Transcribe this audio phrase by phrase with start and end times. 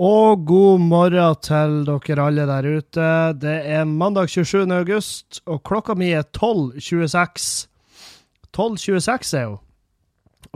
[0.00, 3.08] Og god morgen til dere alle der ute.
[3.36, 4.62] Det er mandag 27.
[4.72, 7.66] august, og klokka mi er 12.26.
[8.56, 9.58] 12.26 er jo.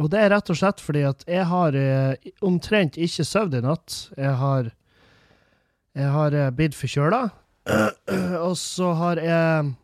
[0.00, 3.62] Og det er rett og slett fordi at jeg har eh, omtrent ikke sovet i
[3.66, 3.98] natt.
[4.16, 4.72] Jeg har
[5.94, 7.22] Jeg har eh, blitt forkjøla.
[8.48, 9.74] og så har jeg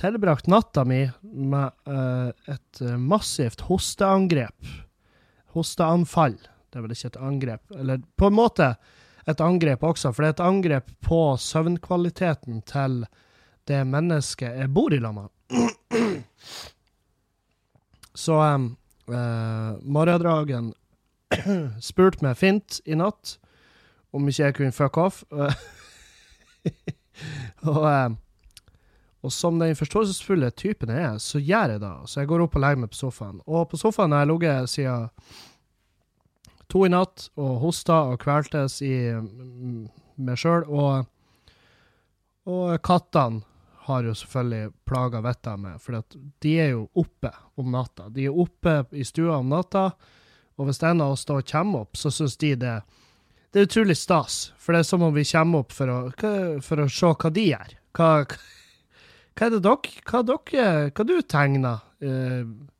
[0.00, 4.76] tilbrakt natta mi med eh, et massivt hosteangrep.
[5.52, 6.40] Hosteanfall.
[6.76, 7.70] Det er vel ikke et angrep.
[7.72, 8.66] Eller på en måte
[9.24, 12.98] et angrep også, for det er et angrep på søvnkvaliteten til
[13.64, 15.32] det mennesket jeg bor i lag med.
[18.26, 18.68] Så um,
[19.08, 20.68] eh, morgendragen
[21.88, 23.38] spurte meg fint i natt
[24.12, 25.24] om ikke jeg kunne fuck off.
[27.72, 28.20] og, um,
[29.24, 31.96] og som den forståelsesfulle typen jeg er, så gjør jeg det.
[32.04, 33.40] Så jeg går opp og legger meg på sofaen.
[33.48, 35.08] Og på sofaen har jeg ligget siden
[36.72, 40.66] to i natt og hosta og kveltes i meg sjøl.
[40.66, 41.06] Og,
[42.50, 43.44] og kattene
[43.86, 46.02] har jo selvfølgelig plaga vettet av meg, for
[46.42, 48.08] de er jo oppe om natta.
[48.10, 49.90] De er oppe i stua om natta,
[50.56, 52.80] og hvis en av oss da kommer opp, så syns de det
[53.54, 56.00] det er utrolig stas, for det er som om vi kommer opp for å,
[56.60, 57.70] for å se hva de gjør.
[57.96, 61.78] Hva, hva er det dere Hva dere Hva du tegner?
[62.02, 62.75] Hva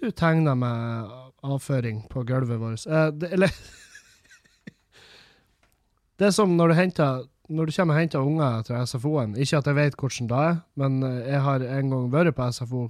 [0.00, 1.10] du tegner med
[1.42, 2.86] avføring på gulvet vårt?
[2.86, 3.52] Eh, det, eller
[6.18, 9.58] Det er som når du henter når du kommer og henter unger til SFO-en, ikke
[9.58, 12.84] at jeg vet hvordan det er, men eh, jeg har en gang vært på SFO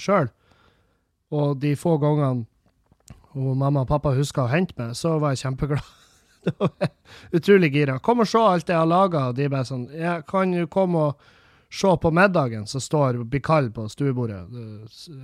[0.00, 0.30] sjøl,
[1.30, 2.46] og de få gangene
[3.34, 5.96] og mamma og pappa huska å hente meg, så var jeg kjempeglad.
[6.58, 6.88] Var
[7.36, 7.98] utrolig gira.
[8.00, 9.26] Kom og se alt jeg har laga.
[9.28, 11.26] Og de bare sånn ja, Kan du komme og
[11.70, 14.48] se på middagen så står Bikal på stuebordet?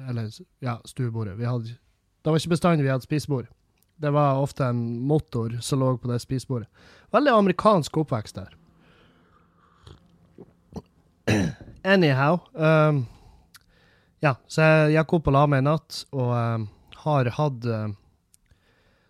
[0.08, 0.30] Eller,
[0.62, 1.36] ja, stuebordet.
[1.38, 1.74] Vi hadde,
[2.22, 3.48] det var ikke bestandig vi hadde spisebord.
[3.96, 6.68] Det var ofte en motor som lå på det spisebordet.
[7.10, 8.56] Veldig amerikansk oppvekst der.
[11.94, 12.40] Anyhow.
[12.52, 13.06] Um,
[14.20, 16.66] ja, så jeg gikk opp og la meg i natt, og um,
[17.06, 17.96] har hatt um,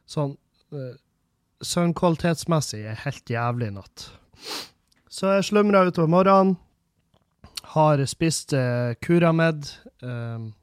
[0.06, 0.36] sånn
[0.74, 0.94] uh,
[1.64, 4.10] Søvnkvalitetsmessig er helt jævlig i natt.
[5.08, 6.58] Så jeg slumra utover morgenen.
[7.76, 9.66] Har spist uh, Curamed.
[10.00, 10.56] Um,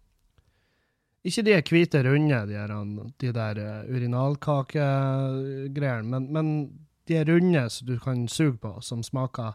[1.24, 2.74] ikke de hvite, runde, de der,
[3.22, 6.48] de der uh, urinalkakegreiene, men, men
[7.08, 9.52] de er runde som du kan suge på, som smaker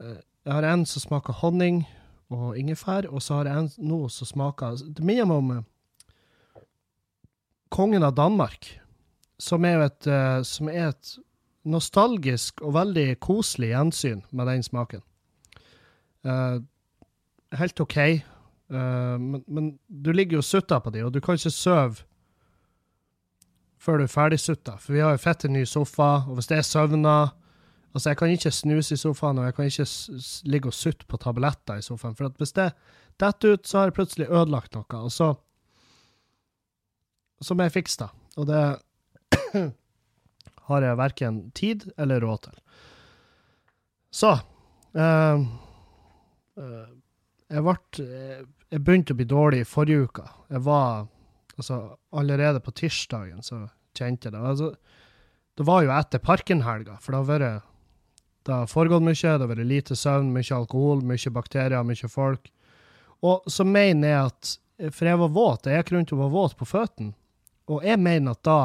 [0.00, 1.86] uh, Jeg har en som smaker honning
[2.30, 5.62] og ingefær, og så har jeg en nå som smaker Det minner meg om uh,
[7.68, 8.80] Kongen av Danmark,
[9.38, 10.04] som er jo et,
[10.48, 11.18] som er et
[11.68, 15.02] nostalgisk og veldig koselig gjensyn med den smaken.
[16.26, 17.96] Helt OK.
[18.68, 22.04] Uh, men, men, du ligger jo sutta på de, og du kan ikke sove
[23.78, 24.74] før du er ferdig sutta.
[24.82, 27.34] For vi har jo fett en ny sofa, og hvis det er søvner
[27.96, 29.86] Altså, jeg kan ikke snuse i sofaen, og jeg kan ikke
[30.52, 32.14] ligge og sutte på tabletter i sofaen.
[32.14, 32.66] For hvis det
[33.18, 35.10] detter ut, så har jeg plutselig ødelagt noe, og
[37.48, 38.10] så må jeg fikse det.
[38.36, 38.60] Og det
[40.68, 42.60] har jeg verken tid eller råd til.
[44.20, 45.48] Så uh,
[46.58, 47.76] jeg ble
[48.68, 50.26] Jeg begynte å bli dårlig i forrige uke.
[50.50, 51.06] Jeg var
[51.58, 53.64] Altså, allerede på tirsdagen så
[53.98, 54.42] kjente jeg det.
[54.46, 54.68] Altså,
[55.58, 57.64] det var jo etter Parken-helga, for det har vært
[58.46, 62.46] Det har foregått mye, det har vært lite søvn, mye alkohol, mye bakterier, mye folk.
[63.20, 66.56] Og så mener jeg at For jeg var våt, jeg gikk rundt og var våt
[66.56, 67.12] på føttene.
[67.68, 68.60] Og jeg mener at da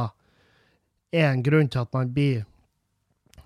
[1.11, 2.45] er en grunn til at man blir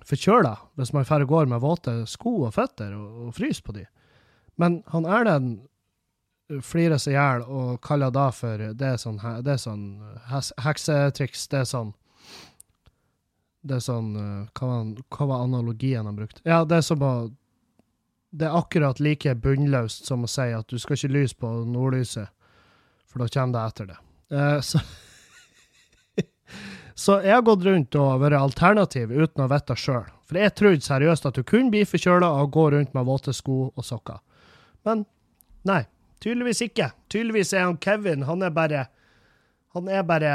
[0.05, 3.85] forkjøla, hvis man drar går med våte sko og føtter og, og fryser på de.
[4.57, 5.59] Men han Erlend
[6.63, 9.87] flirer seg i hjel og kaller da for Det er sånn, det er sånn
[10.63, 11.47] heksetriks.
[11.51, 11.91] Det er sånn
[13.67, 14.13] Det er sånn
[14.55, 16.41] Hva var, hva var analogien han brukte?
[16.47, 17.13] Ja, det er som å
[18.31, 22.31] Det er akkurat like bunnløst som å si at du skal ikke lyse på nordlyset,
[23.07, 23.99] for da kommer det etter det.
[24.35, 24.81] Eh, så
[26.97, 30.07] Så jeg har gått rundt og vært alternativ uten å vite sjøl.
[30.25, 33.67] For jeg trodde seriøst at du kunne bli forkjøla og gå rundt med våte sko
[33.69, 34.17] og sokker.
[34.87, 35.03] Men
[35.67, 35.81] nei,
[36.23, 36.91] tydeligvis ikke.
[37.11, 38.87] Tydeligvis er han Kevin Han er bare
[39.75, 40.33] Han er bare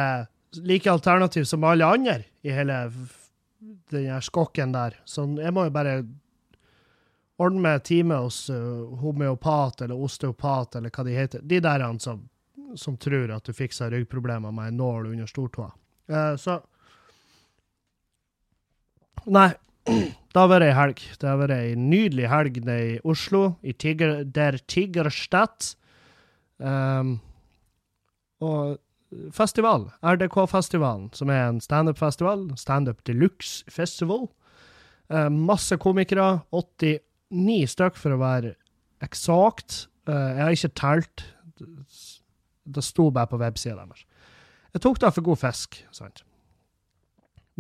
[0.61, 2.91] like alternativ som alle andre i hele
[3.91, 4.99] den her skokken der.
[5.05, 6.03] Så jeg må jo bare
[7.41, 11.43] ordne meg time hos uh, homeopat eller osteopat eller hva de heter.
[11.43, 12.27] De der som,
[12.77, 15.73] som tror at du fikser ryggproblemer med en nål under stortåa.
[16.11, 16.61] Uh, så
[19.27, 19.53] Nei.
[20.33, 21.01] Det har vært ei helg.
[21.21, 25.75] Det har vært ei nydelig helg nede i Oslo, i Tiger, der Tigerstadt.
[26.57, 27.19] Um,
[28.41, 28.79] og
[29.37, 32.47] festival, RDK-festivalen, som er en standup-festival.
[32.57, 34.31] Standup Deluxe Festival.
[35.13, 36.41] Eh, masse komikere.
[36.55, 38.55] 89 stykk, for å være
[39.05, 39.87] eksakt.
[40.09, 41.27] Uh, jeg har ikke telt.
[42.73, 44.07] Det sto bare på websida deres.
[44.73, 46.25] Jeg tok det for god fisk, sant.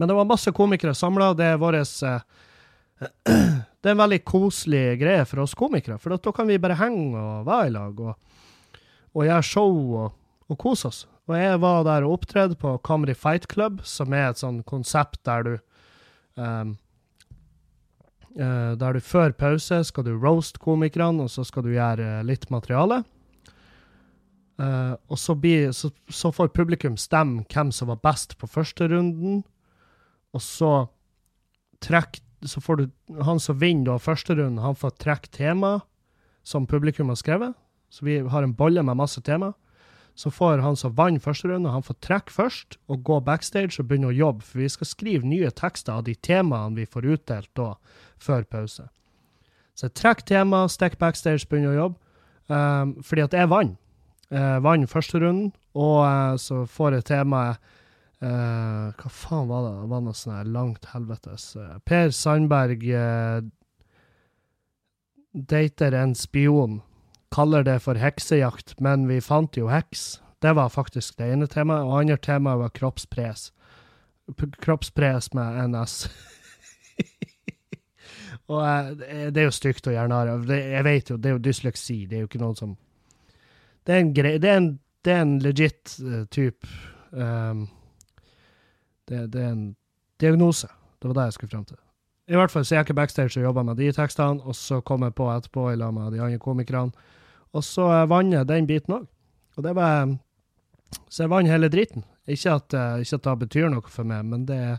[0.00, 1.34] Men det var masse komikere samla.
[1.36, 2.24] Det er våres eh,
[3.82, 7.18] Det er en veldig koselig greie for oss komikere, for da kan vi bare henge
[7.18, 8.12] og være i lag og,
[9.10, 9.72] og gjøre show
[10.04, 10.12] og,
[10.46, 11.00] og kose oss.
[11.30, 15.20] Og jeg var der og opptredde på Comedy Fight Club, som er et sånn konsept
[15.26, 15.52] der du
[16.38, 16.74] um,
[18.38, 22.50] uh, Der du før pause skal du roast komikerne, og så skal du gjøre litt
[22.54, 23.02] materiale.
[24.62, 28.90] Uh, og så, blir, så, så, får publikum stemme hvem som var best på første
[28.90, 29.42] runden.
[30.34, 30.72] Og så
[31.82, 32.90] trekk Så får du
[33.22, 35.80] Han som vinner førsterunden, første runden, han får trekke tema
[36.42, 37.54] som publikum har skrevet.
[37.90, 39.52] Så vi har en bolle med masse tema.
[40.14, 43.88] Så får han som vant første runde, han får trekke først og gå backstage og
[43.88, 44.44] begynne å jobbe.
[44.44, 47.74] For vi skal skrive nye tekster av de temaene vi får utdelt da,
[48.20, 48.88] før pause.
[49.74, 51.98] Så trekk tema, stikk backstage, begynne å jobbe.
[52.52, 53.78] Um, fordi at jeg vant.
[54.32, 57.72] Uh, vant første runden, og uh, så får jeg temaet
[58.22, 59.74] uh, Hva faen var det?
[59.82, 61.50] Det var noe sånn langt helvetes
[61.88, 62.86] Per Sandberg
[65.32, 66.82] dater en spion
[67.32, 70.20] kaller det for heksejakt, men vi fant jo heks.
[70.42, 71.86] Det var faktisk det ene temaet.
[71.86, 73.50] Og andre temaet var kroppspres.
[74.36, 75.96] P kroppspres med NS.
[78.52, 80.48] og det er jo stygt å gjøre narr av.
[80.50, 82.02] Jeg vet jo, det er jo dysleksi.
[82.10, 82.76] Det er jo ikke noen som
[83.86, 84.72] Det er en, grei, det er en,
[85.02, 86.69] det er en legit uh, type
[87.10, 87.64] um,
[89.12, 89.64] det, det, er en
[90.20, 90.68] diagnose.
[90.98, 91.80] Det var det jeg skulle frem til.
[92.32, 95.04] I hvert fall så jeg ikke backstage og jobba med de tekstene, og så kom
[95.04, 96.94] jeg på etterpå i lag med de andre komikerne
[97.52, 99.08] og så vant jeg den biten òg.
[99.56, 100.18] Og det var
[101.08, 102.04] Så jeg vant hele driten.
[102.28, 104.78] Ikke at, eh, ikke at, det betyr noe for meg, men det,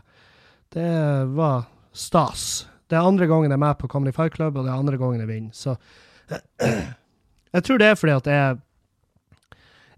[0.70, 2.68] det var stas.
[2.88, 4.98] Det er andre gangen jeg er med på Comedy Fight Club, og det er andre
[4.98, 5.50] gangen jeg vinner.
[5.52, 5.74] Så
[7.54, 8.56] jeg tror det er fordi at jeg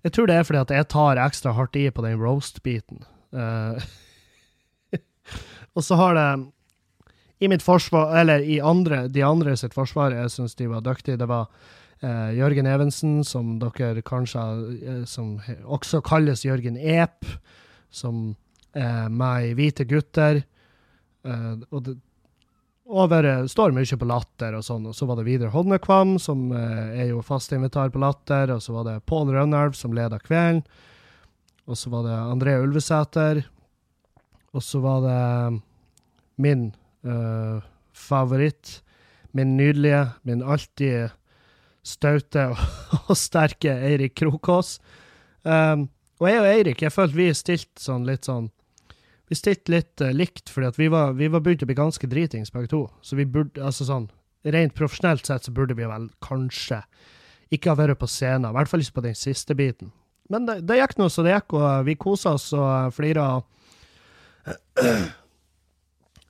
[0.05, 3.05] Jeg tror det er fordi at jeg tar ekstra hardt i på den roast-biten.
[3.33, 3.77] Uh,
[5.77, 6.29] og så har det
[7.39, 11.19] I mitt forsvar, eller i andre, de andre sitt forsvar, jeg syns de var dyktige.
[11.21, 11.51] Det var
[12.01, 17.29] eh, Jørgen Evensen, som dere kanskje uh, Som også kalles Jørgen Ep,
[17.93, 18.35] som
[18.73, 20.41] er meg Hvite gutter.
[21.29, 21.99] Eh, og det
[22.87, 24.87] over, står mye på Latter og sånn.
[24.87, 28.53] Og så var det Vidar Hodnekvam, som er jo fastinvitar på Latter.
[28.55, 30.63] Og så var det Pål Rønnelv, som leda kvelden.
[31.67, 33.43] Og så var det André Ulvesæter.
[34.55, 35.63] Og så var det
[36.37, 36.71] min
[37.97, 38.83] favoritt,
[39.37, 41.13] min nydelige, min alltid
[41.87, 42.49] staute
[43.07, 44.77] og, sterke Eirik Krokås.
[45.47, 45.89] Um,
[46.21, 48.49] og jeg og Eirik, jeg følte vi stilte sånn litt sånn
[49.31, 52.71] Vi stilte litt uh, likt, fordi vi var, var begynt å bli ganske dritings begge
[52.73, 52.87] to.
[53.03, 54.11] Så vi burde, altså sånn
[54.47, 56.85] Rent profesjonelt sett så burde vi vel kanskje
[57.51, 58.53] ikke ha vært på scenen.
[58.53, 59.91] I hvert fall ikke på den siste biten.
[60.31, 63.25] Men det, det gikk nå så det gikk, og vi kosa oss og flira.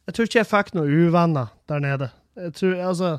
[0.06, 2.10] Jeg tror ikke jeg fikk noen uvenner der nede.
[2.36, 3.10] Jeg tror, altså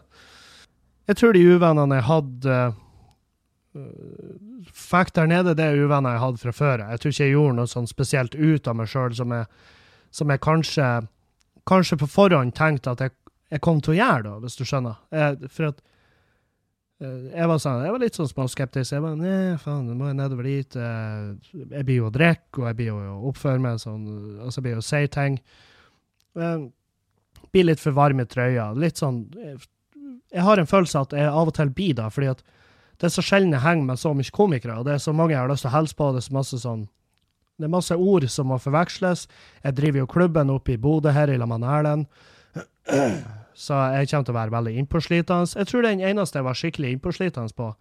[1.07, 3.83] jeg tror de uvennene jeg hadde uh,
[4.67, 6.81] Fikk der nede, det er uvenner jeg hadde fra før.
[6.91, 9.35] Jeg tror ikke jeg gjorde noe sånn spesielt ut av meg sjøl som,
[10.11, 10.87] som, jeg kanskje,
[11.69, 13.13] kanskje på forhånd tenkte at jeg,
[13.53, 14.97] jeg, kom til å gjøre, da, hvis du skjønner.
[15.13, 18.97] Jeg, for at uh, jeg var, sånn, jeg var litt sånn småskeptisk.
[18.97, 20.79] Jeg var nei, faen, nå må jeg nedover dit.
[20.81, 24.03] Jeg blir jo å drikke, og jeg blir jo å oppføre meg sånn,
[24.41, 25.39] altså jeg blir jo å si ting.
[26.37, 26.67] Jeg
[27.51, 28.71] blir litt for varm i trøya.
[28.77, 29.25] Litt sånn
[30.27, 32.43] jeg har en følelse at jeg av og til blir det, fordi at
[32.97, 35.35] det er så sjelden jeg henger med så mye komikere, og det er så mange
[35.35, 36.07] jeg har lyst til å hilse på.
[36.11, 36.87] Det er så masse sånn
[37.57, 39.23] det er masse ord som må forveksles.
[39.63, 42.05] Jeg driver jo klubben oppe i Bodø her i lag med Erlend.
[43.57, 45.57] Så jeg kommer til å være veldig innpåslitende.
[45.57, 47.71] Jeg tror den eneste jeg var skikkelig innpåslitende på,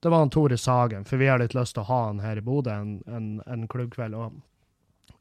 [0.00, 2.38] det var han Tore Sagen, for vi har litt lyst til å ha han her
[2.38, 4.14] i Bodø en, en, en klubbkveld.
[4.14, 4.38] Og,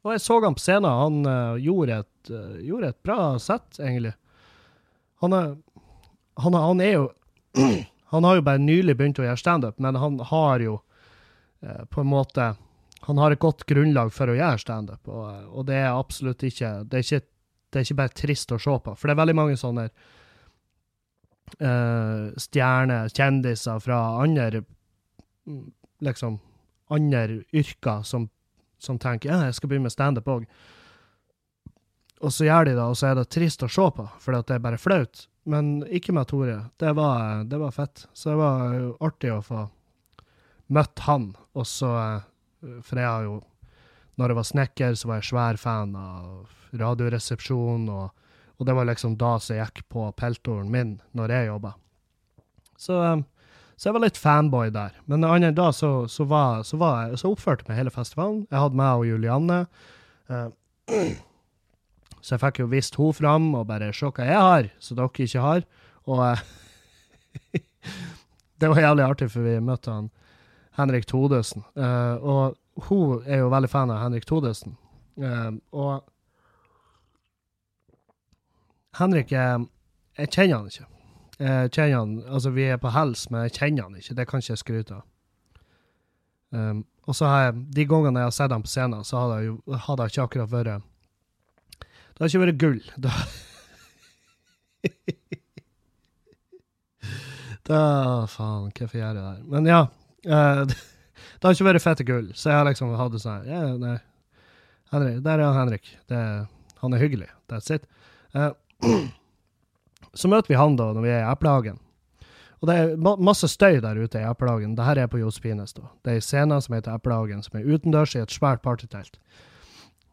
[0.03, 0.89] og, jeg så han på scenen.
[0.89, 4.13] Han uh, gjorde, et, uh, gjorde, et, bra sett, egentlig.
[5.24, 5.56] Han er
[6.39, 7.08] han, han, er jo
[8.10, 12.01] Han har jo bare nylig begynt å gjøre standup, men han har jo uh, på
[12.01, 12.53] en måte
[13.06, 16.72] Han har et godt grunnlag for å gjøre standup, og, og det er absolutt ikke
[16.88, 17.27] det er ikke,
[17.70, 18.96] det er ikke bare trist å se på.
[18.96, 19.89] For det er veldig mange sånne
[22.39, 24.62] stjerner, kjendiser fra andre
[26.06, 26.38] liksom
[26.89, 28.27] andre yrker som,
[28.79, 30.45] som tenker ja, jeg skal begynne med standup òg.
[32.19, 34.55] Og så gjør de det, og så er det trist å se på, for det
[34.55, 35.27] er bare flaut.
[35.50, 36.57] Men ikke med Tore.
[36.77, 38.03] Det var, det var fett.
[38.13, 39.62] Så det var jo artig å få
[40.75, 41.31] møtt han.
[41.57, 41.93] Og så
[42.59, 43.38] For jeg har jo
[44.19, 48.09] når jeg var snekker, så var jeg svær fan av Radioresepsjonen, og,
[48.59, 51.71] og det var liksom da som gikk på peltoren min når jeg jobba.
[52.75, 53.24] Så, um,
[53.79, 54.95] så, jeg var litt fanboy der.
[55.07, 58.41] Men annet da så, så, var, så, var jeg, så oppførte jeg meg hele festivalen.
[58.51, 59.59] Jeg hadde meg og Julianne.
[60.27, 60.50] Uh,
[62.19, 65.24] så jeg fikk jo vist henne fram og bare se hva jeg har, som dere
[65.24, 65.63] ikke har.
[66.12, 66.43] Og uh,
[68.59, 70.12] det var jævlig artig, for vi møtte han
[70.75, 71.63] Henrik Todesen.
[71.79, 74.75] Uh, og hun er jo veldig fan av Henrik Todesen.
[75.19, 76.00] Og
[78.95, 80.86] Henrik Jeg kjenner han ikke.
[81.39, 84.15] Jeg kjenner han, altså Vi er på hels, men jeg kjenner han ikke.
[84.17, 85.05] Det kan ikke jeg skryte av.
[86.51, 89.36] Um, og så har jeg, De gangene jeg har sett han på scenen, så hadde
[89.38, 90.88] jeg jo hadde jeg ikke akkurat vært
[91.86, 92.81] Det har ikke vært gull.
[97.69, 97.79] Da, da
[98.31, 99.41] Faen, hvorfor gjør jeg det der?
[99.51, 99.81] Men ja.
[100.25, 100.63] Uh,
[101.39, 103.98] det har ikke vært fette gull, så jeg har liksom hatt det sånn ja, nei.
[104.89, 105.91] Henrik, Der er han Henrik.
[106.10, 106.22] Det,
[106.81, 107.29] han er hyggelig.
[107.51, 107.86] That's it.
[108.34, 108.55] Uh,
[110.13, 111.79] så møter vi han da når vi er i Eplehagen.
[112.59, 114.75] Og det er masse støy der ute i Eplehagen.
[114.75, 115.73] Dette er på Josefines.
[115.73, 115.87] da.
[116.03, 119.19] Det er en scene som heter Eplehagen, som er utendørs i et svært partytelt.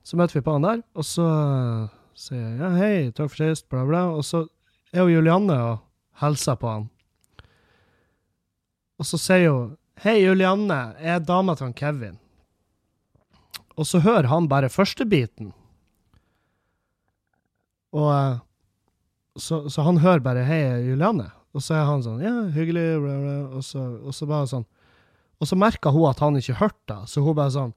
[0.06, 1.26] Så møter vi på han der, og så
[2.14, 4.04] sier jeg ja, hei, takk for sist, bla, bla.
[4.14, 4.44] Og så
[4.92, 5.82] er jo Julianne og
[6.22, 6.86] hilser på han.
[8.96, 9.74] Og så sier hun
[10.04, 12.18] Hei, Julianne, er dama til han Kevin.
[13.80, 15.54] Og så hører han bare første biten.
[17.96, 18.34] Og eh,
[19.36, 23.16] så, så, han hører bare 'Hei, Julianne', og så er han sånn 'Ja, hyggelig', bla,
[23.20, 23.36] bla.
[23.56, 24.66] Og, så, og så bare sånn
[25.36, 27.74] Og så merker hun at han ikke hørte det, så hun bare sånn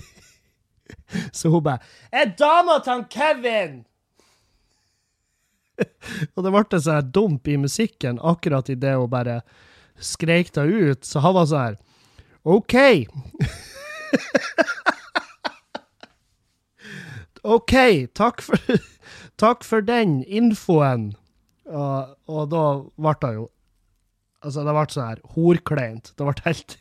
[1.36, 1.80] Så hun bare
[2.12, 3.84] er dama til Kevin!'
[6.34, 9.40] og det ble sånn dump i musikken akkurat idet hun bare
[10.00, 11.76] skreik det ut, så han var sånn her
[12.48, 12.74] OK.
[17.42, 18.58] OK, takk for,
[19.40, 21.10] takk for den infoen.
[21.70, 22.66] Og, og da
[22.98, 23.48] ble det jo
[24.40, 26.06] Altså, det ble sånn her horkleint.
[26.16, 26.74] Det ble helt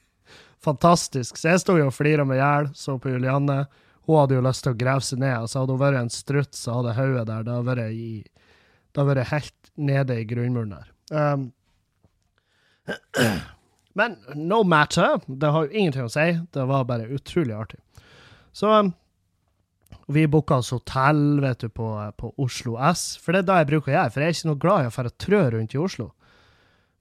[0.66, 1.36] fantastisk.
[1.38, 3.60] Så jeg sto jo og flira med hjel, så på Julianne.
[4.08, 5.36] Hun hadde jo lyst til å grave seg ned.
[5.38, 8.24] og så hadde hun vært en strutt så hadde hodet der det hadde vært, i,
[8.90, 10.90] det hadde vært helt nede i grunnmuren der.
[11.14, 11.46] Um,
[14.02, 15.22] men no matter.
[15.28, 16.26] Det har jo ingenting å si.
[16.50, 17.78] Det var bare utrolig artig.
[18.50, 18.90] Så um,
[20.06, 23.70] vi booka oss hotell vet du, på, på, Oslo S, for det er det jeg
[23.70, 24.12] bruker å gjøre.
[24.12, 26.10] For jeg er ikke noe glad i å dra trø rundt i Oslo.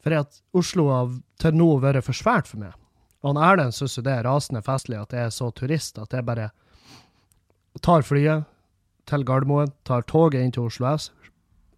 [0.04, 1.12] For at Oslo har
[1.44, 2.78] til nå vært for svært for meg.
[3.24, 6.50] Og Erlend syns det er rasende festlig at jeg er så turist at jeg bare
[7.82, 8.48] tar flyet
[9.08, 11.10] til Gardermoen, tar toget inn til Oslo S,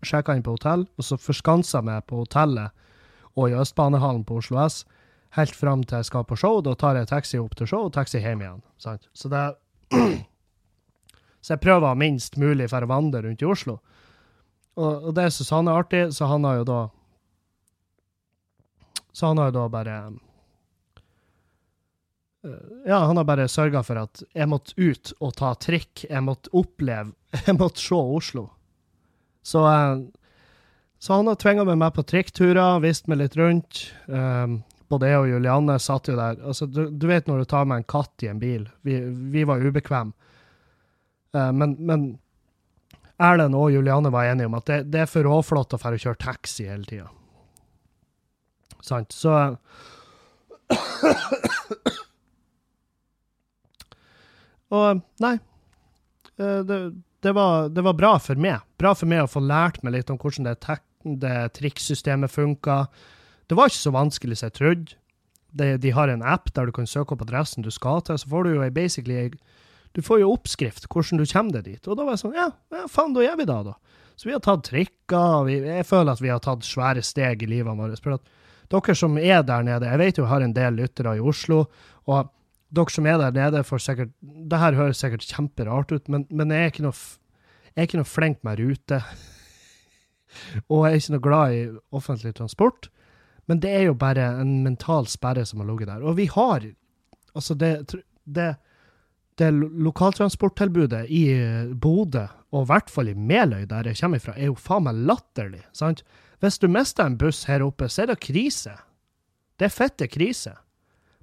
[0.06, 2.74] sjekker inn på hotell, og så forskanser jeg meg på hotellet
[3.36, 4.84] og i Østbanehallen på Oslo S
[5.36, 6.62] helt fram til jeg skal på show.
[6.64, 8.62] Da tar jeg taxi opp til show og taxi hjem igjen.
[8.82, 9.10] Sant?
[9.14, 9.44] Så, det,
[11.46, 13.78] så jeg prøver minst mulig for å vandre rundt i Oslo.
[14.82, 16.80] Og, og det syns han er artig, så han har jo da
[19.16, 19.94] Så han har jo da bare
[22.44, 26.04] eh, ja, han har bare sørga for at jeg måtte ut og ta trikk.
[26.10, 27.14] Jeg måtte oppleve
[27.46, 28.50] Jeg måtte se Oslo.
[29.46, 30.02] Så uh,
[31.06, 33.82] så han har tvinga meg med på trikkturer, vist meg litt rundt.
[34.10, 36.40] Um, både jeg og Julianne satt jo der.
[36.42, 38.64] Altså, du, du, vet når du tar med en katt i en bil.
[38.82, 38.98] Vi,
[39.34, 40.16] vi var ubekvemme.
[41.36, 42.06] Uh, men, men
[43.20, 46.22] Erlend og Juliane var enige om at det, det er for råflott å få kjøre
[46.22, 47.08] taxi hele tida.
[48.86, 49.12] Sant?
[49.16, 49.32] Så
[54.76, 55.36] Og nei.
[56.40, 56.78] Uh, det,
[57.24, 58.60] det, var, det, var, bra for meg.
[58.82, 62.88] Bra for meg å få lært meg litt om hvordan det er det trikksystemet funka.
[63.46, 64.98] Det var ikke så vanskelig som jeg trodde.
[65.56, 68.28] De, de, har en app der du kan søke opp adressen du skal til, så
[68.28, 69.30] får du jo basically
[69.96, 71.88] Du får jo oppskrift hvordan du kommer deg dit.
[71.88, 73.76] Og da var jeg sånn Ja, ja faen, da gjør vi det, da.
[74.16, 75.50] Så vi har tatt trikker.
[75.52, 78.02] Jeg føler at vi har tatt svære steg i livet vårt.
[78.04, 78.34] For at
[78.72, 81.66] dere som er der nede Jeg vet jo jeg har en del lyttere i Oslo.
[82.06, 82.32] og
[82.76, 86.52] dere som er der nede, får sikkert Det her høres sikkert kjemperart ut, men, men
[86.52, 86.98] jeg, er ikke noe,
[87.72, 89.02] jeg er ikke noe flink med rute.
[90.72, 91.62] Og jeg er ikke noe glad i
[91.96, 92.90] offentlig transport.
[93.48, 96.04] Men det er jo bare en mental sperre som har ligget der.
[96.04, 96.72] Og vi har
[97.36, 97.92] Altså, det,
[98.24, 98.56] det,
[99.40, 101.24] det lokaltransporttilbudet i
[101.82, 102.26] Bodø,
[102.56, 105.64] og i hvert fall i Meløy, der jeg kommer fra, er jo faen meg latterlig.
[105.74, 106.04] sant?
[106.40, 108.76] Hvis du mister en buss her oppe, så er det krise.
[109.60, 110.56] Det er fette krise.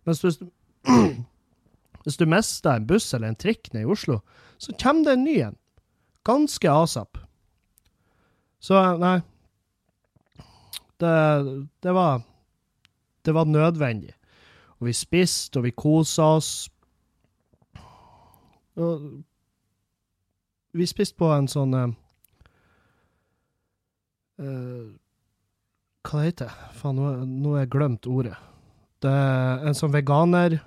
[0.04, 0.48] Mens hvis du,
[2.04, 4.20] hvis du mister en buss eller en trikk ned i Oslo,
[4.58, 5.58] så kommer det en ny en.
[6.26, 7.18] Ganske asap.
[8.62, 9.20] Så nei.
[11.02, 11.14] Det,
[11.82, 12.22] det var
[13.24, 14.14] Det var nødvendig.
[14.80, 16.68] Og vi spiste, og vi kosa oss.
[18.80, 19.22] Og
[20.72, 21.92] vi spiste på en sånn eh,
[26.02, 26.70] Hva det heter det?
[26.80, 28.36] Faen, nå har jeg glemt ordet.
[29.02, 30.60] Det er en sånn veganer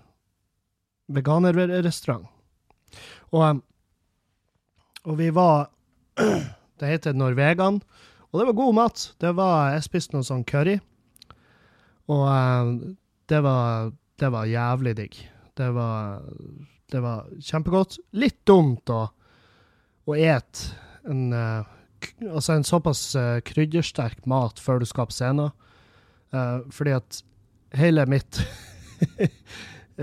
[1.16, 2.28] veganerrestaurant.
[3.34, 3.58] Og, eh,
[5.06, 5.72] og vi var
[6.80, 7.80] Det heter Norvegan.
[8.32, 9.04] Og det var god mat.
[9.24, 10.74] Det var, jeg spiste noe sånn curry.
[12.12, 12.26] Og
[13.32, 15.16] det var, det var jævlig digg.
[15.56, 16.20] Det var,
[16.92, 17.98] det var kjempegodt.
[18.18, 19.06] Litt dumt å,
[20.06, 20.76] å ete
[21.10, 21.66] en, eh,
[22.32, 25.54] altså en såpass eh, kryddersterk mat før du skal på scenen.
[26.34, 27.22] Eh, fordi at
[27.76, 28.42] hele mitt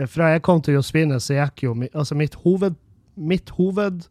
[0.08, 2.78] Fra jeg kom til Josvine, så gikk jo altså mitt hoved,
[3.16, 4.06] mitt hoved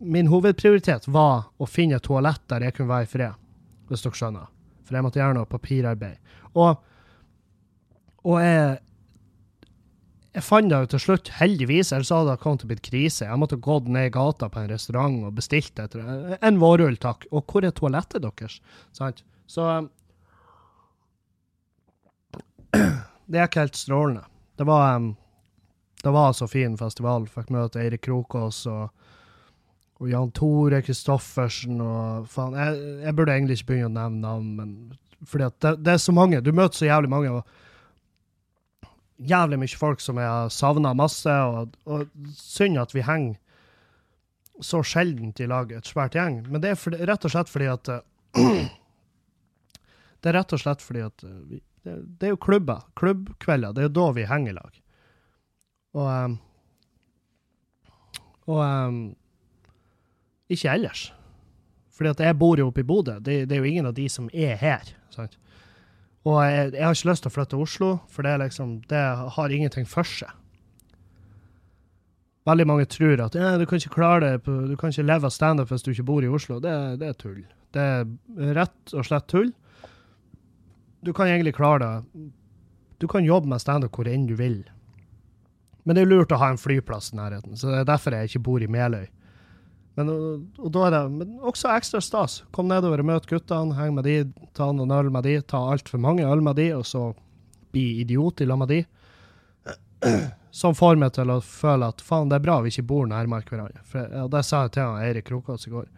[0.00, 3.40] Min hovedprioritet var å finne et toalett der jeg kunne være i fred,
[3.90, 4.46] hvis dere skjønner.
[4.88, 6.30] For jeg måtte gjøre noe papirarbeid.
[6.56, 6.78] Og,
[8.24, 8.78] og jeg
[10.32, 13.26] jeg fant det jo til slutt, heldigvis, ellers hadde det kommet til å bli krise.
[13.26, 17.26] Jeg måtte gått ned i gata på en restaurant og bestilt etter en vårrull, takk.
[17.36, 18.60] Og hvor er toalettet deres?
[18.96, 19.20] Sant?
[19.50, 19.66] Så
[23.32, 24.24] Det gikk helt strålende.
[24.56, 25.10] Det var, um,
[26.02, 27.28] det var så fin festival.
[27.28, 28.88] Fikk møte Eirik Krokås og,
[30.00, 34.48] og Jan Tore Kristoffersen og faen jeg, jeg burde egentlig ikke begynne å nevne navn,
[34.56, 36.40] men fordi det, det er så mange.
[36.40, 37.36] Du møter så jævlig mange.
[37.36, 37.44] og
[39.18, 43.38] jævlig mye folk som jeg har savna masse, og, og synd at vi henger
[44.62, 46.42] så sjeldent i lag, et svært gjeng.
[46.48, 48.02] Men det er for, rett og slett fordi at eh,
[50.22, 53.74] Det er rett og slett fordi at eh, vi, det, det er jo klubber, klubbkvelder.
[53.74, 54.78] Det er jo da vi henger i lag.
[55.98, 56.38] Og eh,
[58.52, 58.62] Og
[60.52, 61.12] ikke ellers.
[61.92, 63.18] Fordi at jeg bor jo oppe i Bodø.
[63.20, 64.94] Det, det er jo ingen av de som er her.
[65.14, 65.38] sant?
[66.22, 69.02] Og jeg, jeg har ikke lyst til å flytte til Oslo, for det, liksom, det
[69.36, 70.30] har ingenting for seg.
[72.46, 75.34] Veldig mange tror at du kan ikke klare det, på, du kan ikke leve av
[75.34, 76.58] standup hvis du ikke bor i Oslo.
[76.62, 77.42] Det, det er tull.
[77.74, 79.52] Det er rett og slett tull.
[81.02, 82.30] Du kan egentlig klare det.
[83.02, 84.60] Du kan jobbe med standup hvor enn du vil.
[85.82, 88.30] Men det er lurt å ha en flyplass i nærheten, så det er derfor jeg
[88.30, 89.08] ikke bor i Meløy.
[89.98, 92.40] Men, og, og da er det men også ekstra stas.
[92.54, 94.16] Kom nedover og møt guttene, heng med de,
[94.56, 97.10] ta noen øl med de, ta altfor mange øl med de, og så
[97.72, 98.84] bli idiot i lag med de.
[100.62, 103.44] Som får meg til å føle at faen, det er bra vi ikke bor nærmere
[103.48, 103.84] hverandre.
[103.88, 105.90] For, og det sa jeg til han Eirik Krokås i går.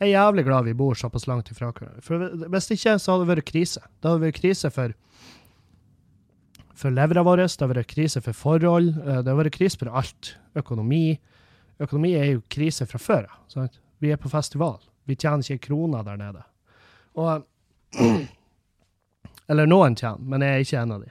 [0.00, 2.02] Jeg er jævlig glad vi bor såpass langt ifra hverandre.
[2.06, 3.82] For hvis ikke, så hadde det vært krise.
[3.98, 4.96] Det hadde vært krise for
[6.80, 9.90] for levra vår, det har vært krise for forhold, eh, det har vært krise for
[9.92, 10.36] alt.
[10.56, 11.18] Økonomi.
[11.80, 13.78] Økonomi er jo krise fra før av.
[14.00, 14.78] Vi er på festival.
[15.08, 16.44] Vi tjener ikke kroner der nede.
[17.18, 17.46] Og
[19.50, 21.08] Eller noen tjener, men jeg er ikke en av de.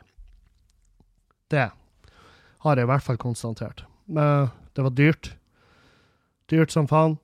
[1.52, 1.66] Det
[2.64, 3.84] har jeg i hvert fall konstatert.
[4.08, 5.34] Men det var dyrt.
[6.48, 7.18] Dyrt som faen.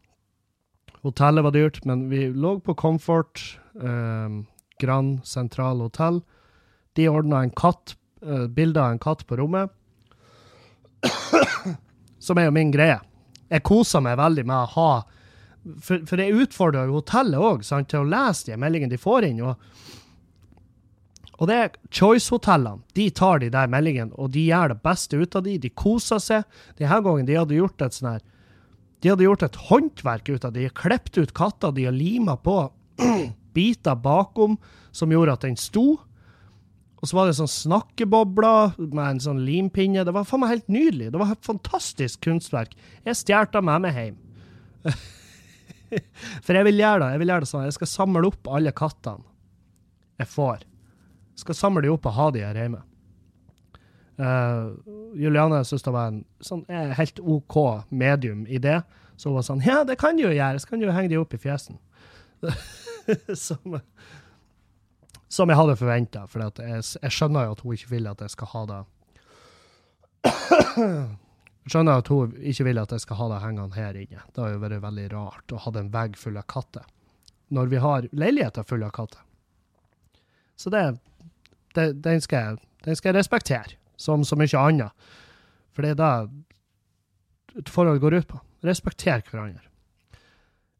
[1.05, 3.39] Hotellet var dyrt, men vi lå på Comfort,
[3.79, 4.41] eh,
[4.81, 6.19] Grand Central Hotell.
[6.99, 9.71] De ordna en katt, eh, bilde av en katt på rommet.
[12.19, 12.99] Som er jo min greie.
[13.51, 14.89] Jeg koser meg veldig med å ha
[15.81, 19.41] For, for jeg utfordrer hotellet òg til å lese de meldingene de får inn.
[19.41, 19.55] og
[21.35, 22.83] og det er Choice-hotellene.
[22.95, 25.57] De tar de der meldingene, og de gjør det beste ut av de.
[25.59, 26.45] De koser seg.
[26.79, 28.23] Denne gangen de hadde gjort et sånn her
[29.03, 30.61] De hadde gjort et håndverk ut av det.
[30.61, 32.55] De har klippet ut katter, de har lima på
[33.55, 34.55] biter bakom
[34.95, 35.99] som gjorde at den sto.
[37.05, 40.01] Og så var det sånn snakkebobler med en sånn limpinne.
[40.01, 41.11] Det var faen meg helt nydelig.
[41.13, 42.73] Det var et fantastisk kunstverk.
[43.05, 44.15] Jeg stjal det med meg hjem.
[46.47, 47.11] For jeg vil gjøre det.
[47.13, 47.67] Jeg vil gjøre det sånn.
[47.67, 49.21] Jeg skal samle opp alle kattene
[50.17, 50.65] jeg får.
[51.35, 52.81] Jeg skal samle dem opp og ha dem her hjemme.
[54.17, 54.73] Uh,
[55.19, 57.57] Juliane syntes det var en sånn eh, helt OK
[57.93, 58.79] medium i det.
[59.13, 60.57] Så hun var sånn Ja, det kan du jo gjøre.
[60.57, 61.77] Så kan du jo henge dem opp i fjesen.
[63.45, 63.77] som,
[65.31, 68.33] som jeg hadde forventa, for jeg, jeg skjønner jo at hun ikke vil at jeg
[68.35, 68.81] skal ha det
[71.65, 74.21] Jeg skjønner at hun ikke vil at jeg skal ha det hengende her inne.
[74.33, 76.85] Det har jo vært veldig rart å ha en vegg full av katter,
[77.49, 79.23] når vi har leiligheter fulle av katter.
[80.55, 80.83] Så det,
[81.73, 85.09] det den, skal jeg, den skal jeg respektere, som så mye annet.
[85.73, 88.39] For det er det et forhold går ut på.
[88.65, 89.65] Respektere hverandre.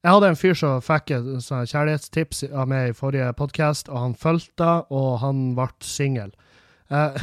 [0.06, 4.04] Jeg hadde en fyr som fikk et sånn kjærlighetstips av meg i forrige podkast, og
[4.04, 6.30] han fulgte og han ble singel.
[6.94, 7.18] Uh,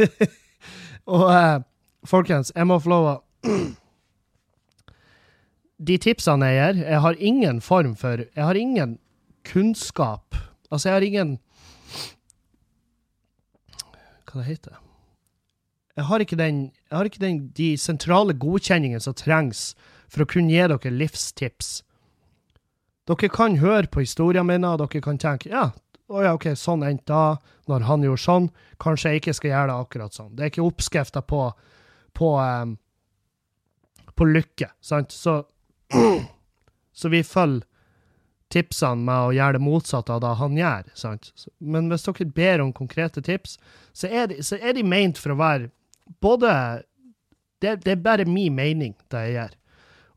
[1.18, 1.58] og uh,
[2.08, 3.14] folkens, jeg må få lov å
[5.84, 8.96] De tipsene jeg gir, jeg har ingen form for Jeg har ingen
[9.44, 10.32] kunnskap.
[10.70, 11.38] Altså, jeg har ingen
[14.24, 14.78] Hva det heter
[15.98, 19.74] Jeg har ikke, den, jeg har ikke den, de sentrale godkjenningene som trengs
[20.08, 21.82] for å kunne gi dere livstips.
[23.08, 25.68] Dere kan høre på historien mine, og dere kan tenke ja,
[26.08, 27.36] å ja, OK, sånn endte da,
[27.68, 28.48] når han gjorde sånn.
[28.80, 30.32] Kanskje jeg ikke skal gjøre det akkurat sånn.
[30.36, 31.42] Det er ikke oppskrifta på,
[32.16, 32.74] på, um,
[34.16, 35.12] på lykke, sant?
[35.12, 35.42] Så,
[37.00, 37.64] så vi følger
[38.54, 40.90] tipsene med å gjøre det motsatte av det han gjør.
[40.98, 41.32] sant?
[41.58, 43.56] Men hvis dere ber om konkrete tips,
[43.96, 45.72] så er de, så er de ment for å være
[46.22, 46.52] både
[47.64, 49.56] det, det, er bare min mening, det jeg gjør.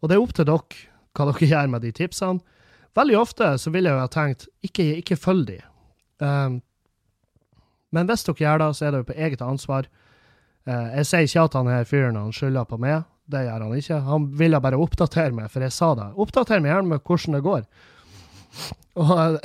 [0.01, 0.85] Og det er opp til dere
[1.17, 2.56] hva dere gjør med de tipsene.
[2.97, 5.57] Veldig ofte så ville jeg jo ha tenkt ikke, ikke følg de.
[6.23, 6.61] Um,
[7.93, 9.89] men hvis dere gjør det, så er det jo på eget ansvar.
[10.67, 13.05] Uh, jeg sier ikke at han her fyren han skylder på meg.
[13.27, 14.01] Det gjør han ikke.
[14.07, 16.09] Han ville bare oppdatere meg, for jeg sa det.
[16.17, 17.65] Oppdater meg gjerne med hvordan det går.
[18.97, 19.39] Og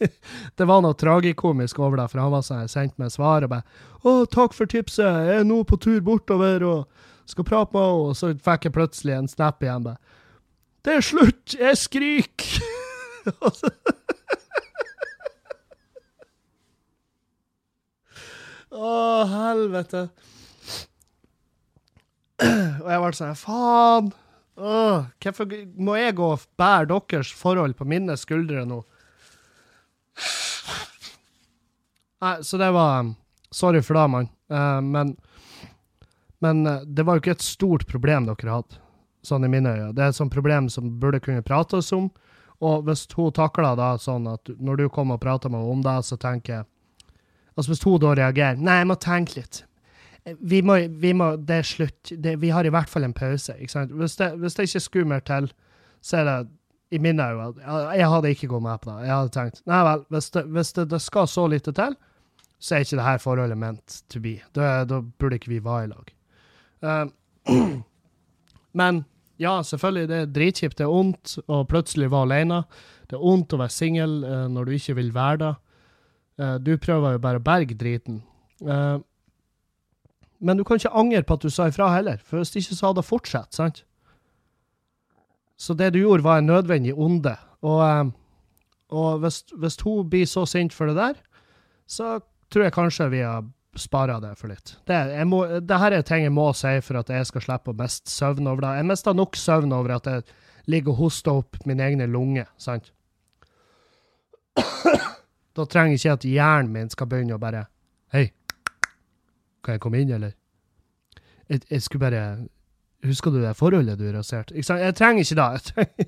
[0.58, 3.86] det var noe tragikomisk over det, for han var sånn, sendte meg svar og bare
[4.00, 6.86] 'Å, takk for tipset, jeg er nå på tur bortover og
[7.28, 9.84] skal prate med henne', og så fikk jeg plutselig en snap igjen.
[9.84, 10.00] bare
[10.80, 12.62] 'Det er slutt, jeg skriker'.
[18.70, 18.90] Å,
[19.28, 20.08] helvete.
[22.40, 24.12] Og jeg ble sånn Faen!
[24.60, 25.48] Åh, hvorfor
[25.80, 28.82] må jeg gå og bære deres forhold på mine skuldre nå?
[32.20, 33.14] Nei, så det var um,
[33.50, 34.28] Sorry for det, mann.
[34.52, 35.16] Uh, men
[36.40, 38.78] men uh, det var jo ikke et stort problem dere hadde,
[39.26, 39.94] sånn i mine øyne.
[39.96, 42.10] Det er et sånt problem som burde kunne prates om.
[42.60, 45.82] Og hvis hun takler det sånn at når du kommer og prater med henne om
[45.84, 46.68] det, så tenker jeg
[47.58, 49.64] Altså hvis hun da reagerer Nei, jeg må tenke litt
[50.38, 52.12] vi må, vi må, Det er slutt.
[52.12, 53.54] Det, vi har i hvert fall en pause.
[53.56, 53.92] ikke sant?
[53.96, 55.48] Hvis det, hvis det ikke skulle mer til,
[56.04, 56.36] så er det
[56.90, 57.54] i mine øyne
[57.96, 59.06] Jeg hadde ikke gått med på det.
[59.06, 61.96] Jeg hadde tenkt nei vel, hvis det, hvis det, det skal så lite til,
[62.60, 64.36] så er ikke det her forholdet ment to be.
[64.54, 66.12] Da, da burde ikke vi være i lag.
[66.84, 67.80] Uh,
[68.76, 69.04] men
[69.40, 70.78] ja, selvfølgelig, det er dritkjipt.
[70.78, 72.62] Det er vondt å plutselig være alene.
[73.08, 75.52] Det er vondt å være singel uh, når du ikke vil være det.
[76.40, 78.20] Uh, du prøver jo bare å berge driten.
[78.60, 79.00] Uh,
[80.40, 82.90] men du kan ikke angre på at du sa ifra heller, for hvis ikke så
[82.90, 83.82] hadde det fortsatt, sant?
[85.60, 87.34] Så det du gjorde, var en nødvendig onde.
[87.60, 88.04] Og, eh,
[88.96, 91.18] og hvis, hvis, hun blir så sint for det der,
[91.84, 93.44] så tror jeg kanskje vi har
[93.78, 94.76] spara det for litt.
[94.86, 98.10] Det, må, det, er ting jeg må si for at jeg skal slippe å miste
[98.10, 98.72] søvn over det.
[98.80, 100.24] Jeg mister nok søvn over at jeg
[100.70, 102.92] ligger og hoster opp min egne lunger, sant?
[105.56, 107.64] Da trenger jeg ikke at hjernen min skal begynne å bare
[108.14, 108.28] Hei,
[109.66, 110.32] kan jeg komme inn, eller?
[111.50, 112.22] Jeg, jeg skulle bare
[113.06, 114.54] Husker du det forholdet du raserte?
[114.54, 116.06] Jeg trenger ikke det.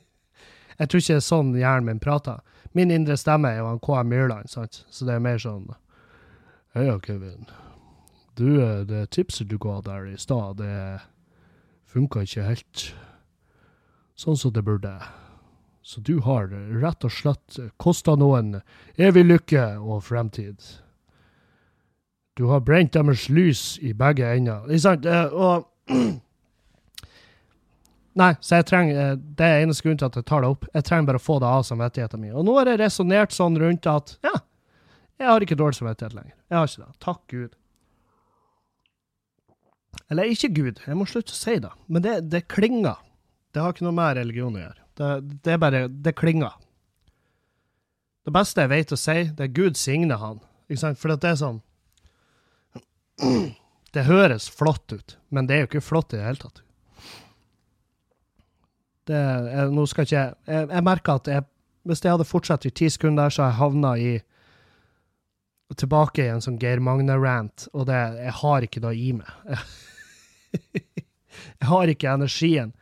[0.79, 2.39] Jeg tror ikke det er sånn hjernen min prater.
[2.77, 4.85] Min indre stemme er jo han KM Myrland, sant?
[4.91, 5.67] så det er mer sånn
[6.75, 7.47] Heia, Kevin.
[8.35, 11.01] Du, eh, det tipset du ga der i stad, det
[11.93, 12.85] funka ikke helt
[14.17, 14.95] sånn som det burde.
[15.83, 16.49] Så du har
[16.81, 18.63] rett og slett kosta noen
[18.97, 20.63] evig lykke og fremtid.
[22.39, 24.65] Du har brent deres lys i begge ender.
[24.71, 25.05] Ikke sant?
[25.07, 25.69] Eh, og
[28.13, 30.65] Nei, så jeg trenger, eh, det er eneste grunnen til at jeg tar det opp.
[30.73, 32.35] Jeg trenger bare å få det av samvittigheten min.
[32.37, 34.35] Og nå har jeg resonnert sånn rundt at ja,
[35.23, 36.35] jeg har ikke dårlig samvittighet lenger.
[36.51, 36.95] Jeg har ikke det.
[37.05, 37.59] Takk Gud.
[40.13, 41.71] Eller ikke Gud, jeg må slutte å si det.
[41.89, 43.01] Men det, det klinger.
[43.53, 44.81] Det har ikke noe med religion å gjøre.
[44.99, 45.11] Det,
[45.45, 46.57] det er bare Det klinger.
[48.23, 50.43] Det beste jeg vet å si, det er Gud signe han.
[50.69, 51.01] Ikke sant?
[51.01, 51.63] For det er sånn
[53.93, 56.63] Det høres flott ut, men det er jo ikke flott i det hele tatt.
[59.11, 61.45] Det, jeg, nå skal ikke jeg Jeg, jeg merker at jeg,
[61.91, 64.13] hvis jeg hadde fortsatt i ti sekunder, så har jeg havna i
[65.79, 69.29] Tilbake i en sånn Geir Magne-rant, og det, jeg har ikke det i meg.
[71.61, 72.73] jeg har ikke energien.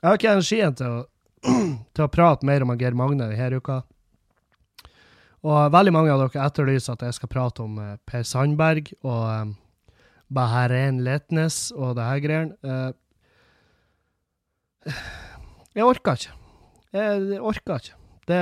[0.00, 1.00] Jeg har ikke energien til å,
[1.96, 3.82] til å prate mer om Geir Magne denne uka.
[5.40, 9.22] Og veldig mange av dere etterlyser at jeg skal prate om uh, Per Sandberg og
[9.24, 9.54] um,
[10.30, 12.54] Baharen Letnes og det her greiene.
[12.60, 12.92] Uh,
[15.76, 16.36] jeg orker ikke.
[16.92, 17.96] Jeg, orker ikke.
[18.28, 18.40] Det,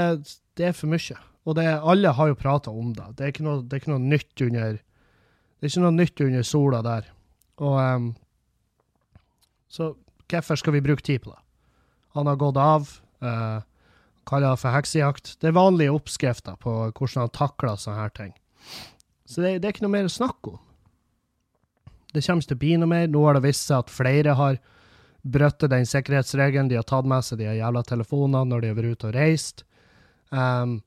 [0.58, 1.16] det, er for mye.
[1.46, 3.06] Og det, alle har jo prata om det.
[3.16, 6.22] Det er, ikke noe, det er ikke noe nytt under Det er ikke noe nytt
[6.26, 7.08] under sola der.
[7.58, 8.10] Og um,
[9.68, 9.94] Så
[10.28, 11.40] hvorfor skal vi bruke tid på det?
[12.16, 12.88] Han har gått av.
[13.22, 13.60] Uh,
[14.28, 15.36] kaller det for heksejakt.
[15.40, 18.32] Det er vanlige oppskrifter på hvordan han takler sånne her ting.
[19.28, 20.58] Så det, det er ikke noe mer å snakke om.
[22.12, 23.08] Det kommer ikke til å bli noe mer.
[23.12, 24.60] Nå har det vist seg at flere har
[25.28, 26.70] brutt den sikkerhetsregelen.
[26.70, 29.64] De har tatt med seg de jævla telefonene når de har vært ute og reist.
[30.32, 30.78] Um,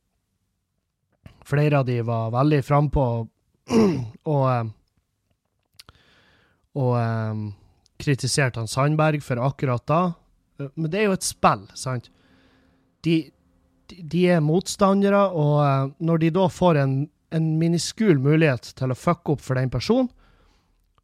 [1.46, 3.06] flere av de var veldig frampå
[4.24, 4.72] og,
[6.78, 7.44] og um,
[8.02, 10.02] kritiserte han Sandberg for akkurat da.
[10.76, 12.10] Men det er jo et spill, sant?
[13.06, 13.18] De,
[13.90, 16.96] de, de er motstandere, og eh, når de da får en,
[17.34, 20.12] en miniskul mulighet til å fucke opp for den personen,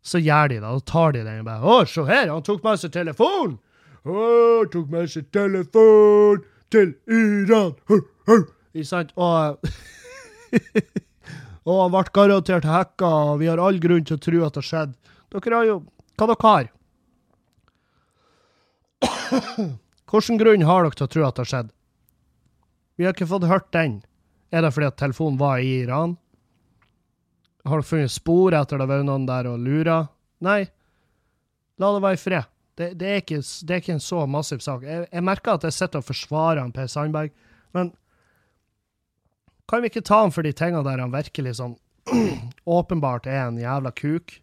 [0.05, 0.67] så gjør de det.
[0.67, 3.57] Da tar de den og bare 'Å, se her, han tok med seg telefon!'
[4.05, 7.75] 'Å, tok med seg telefon til Iran!'
[8.77, 9.11] Ikke sant?
[9.17, 9.57] Og
[11.67, 14.61] Og han ble garantert hacka, og vi har all grunn til å tro at det
[14.63, 14.93] har skjedd.
[15.35, 15.77] Dere har jo
[16.17, 16.69] Hva dere har?
[20.07, 21.73] Hvilken grunn har dere til å tro at det har skjedd?
[22.97, 23.99] Vi har ikke fått hørt den.
[24.49, 26.15] Er det fordi at telefonen var i Iran?
[27.67, 29.99] Har dere funnet spor etter det vært noen der og lura?
[30.47, 30.61] Nei.
[31.77, 32.53] La det være i fred.
[32.77, 34.83] Det, det, er ikke, det er ikke en så massiv sak.
[34.85, 37.33] Jeg, jeg merker at jeg sitter og forsvarer Per Sandberg,
[37.75, 37.91] men
[39.67, 41.77] kan vi ikke ta han for de tingene der han virkelig sånn
[42.77, 44.37] åpenbart er en jævla kuk?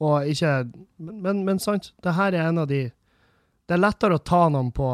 [0.00, 0.50] Og ikke
[0.96, 2.88] Men, men, men sant, det her er en av de
[3.68, 4.88] Det er lettere å ta noen på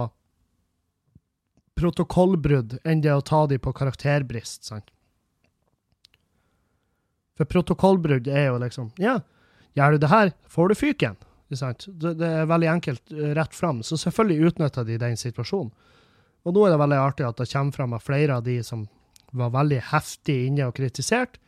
[1.76, 4.88] protokollbrudd enn det å ta dem på karakterbrist, sant?
[7.36, 9.18] For protokollbrudd er jo liksom Ja,
[9.76, 11.18] gjør du det her, får du fyken.
[11.48, 13.82] Det, det er veldig enkelt rett fram.
[13.84, 15.70] Så selvfølgelig utnytter de den situasjonen.
[16.46, 18.86] Og nå er det veldig artig at det kommer fram at flere av de som
[19.36, 21.40] var veldig heftig inne og kritisert,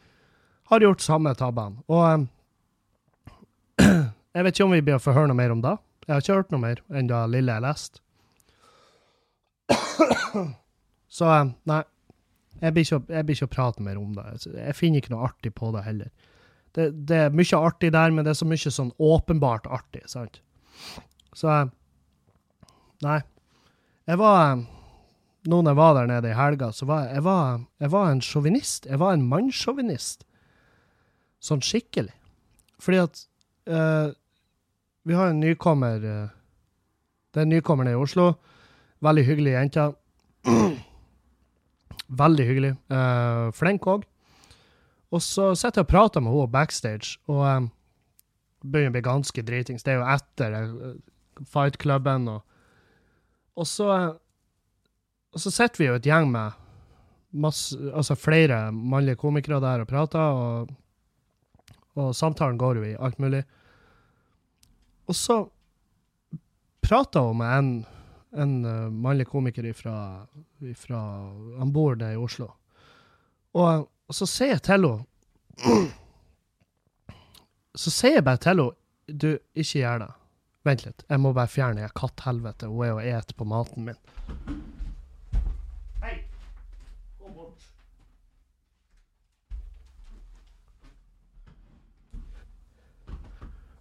[0.69, 1.81] har gjort samme tabbene.
[1.89, 3.87] Og eh,
[4.35, 5.77] jeg vet ikke om vi blir å få høre noe mer om det.
[6.05, 8.03] Jeg har ikke hørt noe mer enn det lille jeg leste.
[11.19, 11.83] Så eh, nei.
[12.59, 14.25] Jeg blir, ikke, jeg blir ikke å prate mer om det.
[14.51, 16.09] Jeg finner ikke noe artig på det heller.
[16.75, 20.41] Det, det er mye artig der, men det er så mye sånn åpenbart artig, sant?
[21.39, 21.69] Så eh,
[23.07, 23.21] Nei.
[24.11, 24.57] Jeg var
[25.49, 28.11] Nå når jeg var der nede i helga, så var jeg, jeg, var, jeg var
[28.13, 28.87] en sjåvinist.
[28.87, 30.27] Jeg var en mannssjåvinist.
[31.41, 32.13] Sånn skikkelig.
[32.83, 33.23] Fordi at
[33.71, 34.11] uh,
[35.09, 36.29] Vi har en nykommer uh,
[37.33, 38.33] Det er en nykommer nede i Oslo.
[39.01, 39.89] Veldig hyggelig jente.
[42.23, 42.75] Veldig hyggelig.
[42.93, 44.05] Uh, flink òg.
[45.15, 47.69] Og så sitter jeg og prater med henne backstage, og um,
[48.61, 49.85] begynner å bli ganske dritings.
[49.87, 52.43] Det er jo etter uh, fight-klubben, og,
[53.57, 53.95] og så
[55.35, 56.57] Og så sitter vi jo et gjeng med
[57.39, 60.73] masse, altså flere mannlige komikere der og prater, og,
[61.99, 63.43] og samtalen går jo i alt mulig.
[65.09, 65.43] Og så
[66.85, 67.71] prater hun med en,
[68.41, 70.25] en uh, mannlig komiker ifra,
[70.65, 71.03] ifra
[71.61, 72.49] Han bor nede i Oslo.
[73.57, 74.93] Og og så sier jeg til henne
[77.83, 78.71] Så sier jeg bare til henne
[79.09, 80.09] Du, ikke gjør det.
[80.69, 82.69] Vent litt, jeg må bare fjerne det katthelvetet.
[82.69, 84.01] Hun er og et på maten min.
[86.03, 86.17] Hei!
[87.21, 87.69] Gå bort.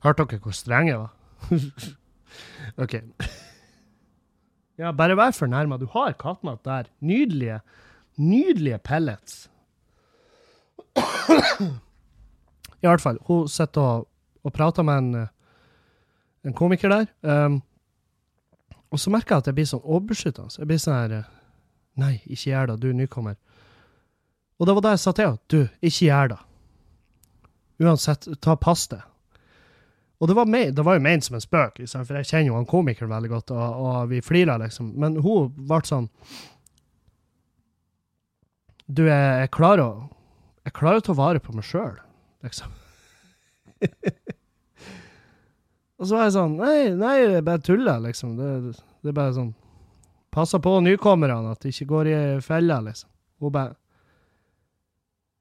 [0.06, 1.14] Hørte dere hvor streng jeg var?
[2.84, 2.96] OK.
[4.78, 5.78] Ja, bare vær fornærma.
[5.78, 6.90] Du har kattemat der.
[7.00, 7.60] Nydelige,
[8.18, 9.50] nydelige pellets.
[12.78, 14.08] I hvert fall, hun sitter og,
[14.44, 15.28] og prater med en,
[16.46, 17.06] en komiker der.
[17.22, 17.62] Um,
[18.92, 20.54] og så merker jeg at jeg blir sånn overbeskyttende.
[20.60, 21.34] Jeg blir sånn her
[21.98, 23.38] Nei, ikke gjør det, du er nykommer.
[24.62, 25.40] Og det var da jeg sa til henne.
[25.50, 26.38] Du, ikke gjør det.
[27.82, 29.00] Uansett, ta pass det.
[30.18, 32.50] Og det var, me det var jo ment som en spøk, liksom, for jeg kjenner
[32.50, 34.96] jo han komikeren veldig godt, og, og vi flirer, liksom.
[34.98, 36.10] Men hun ble sånn
[38.88, 39.92] Du, jeg, jeg klarer å
[40.68, 41.94] jeg klarer å ta vare på meg sjøl,
[42.44, 42.74] liksom.
[45.98, 48.34] og så var jeg sånn Nei, nei, jeg bare tuller, liksom.
[48.36, 48.74] Det,
[49.06, 49.54] det er bare sånn
[50.34, 53.10] Passer på nykommerne, at de ikke går i fella, liksom.
[53.40, 53.78] Hun bare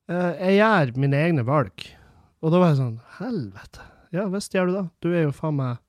[0.07, 1.89] Jeg gjør mine egne valg.
[2.39, 3.96] Og da var jeg sånn Helvete.
[4.17, 4.87] Ja visst gjør du det.
[5.05, 5.83] Du er jo faen meg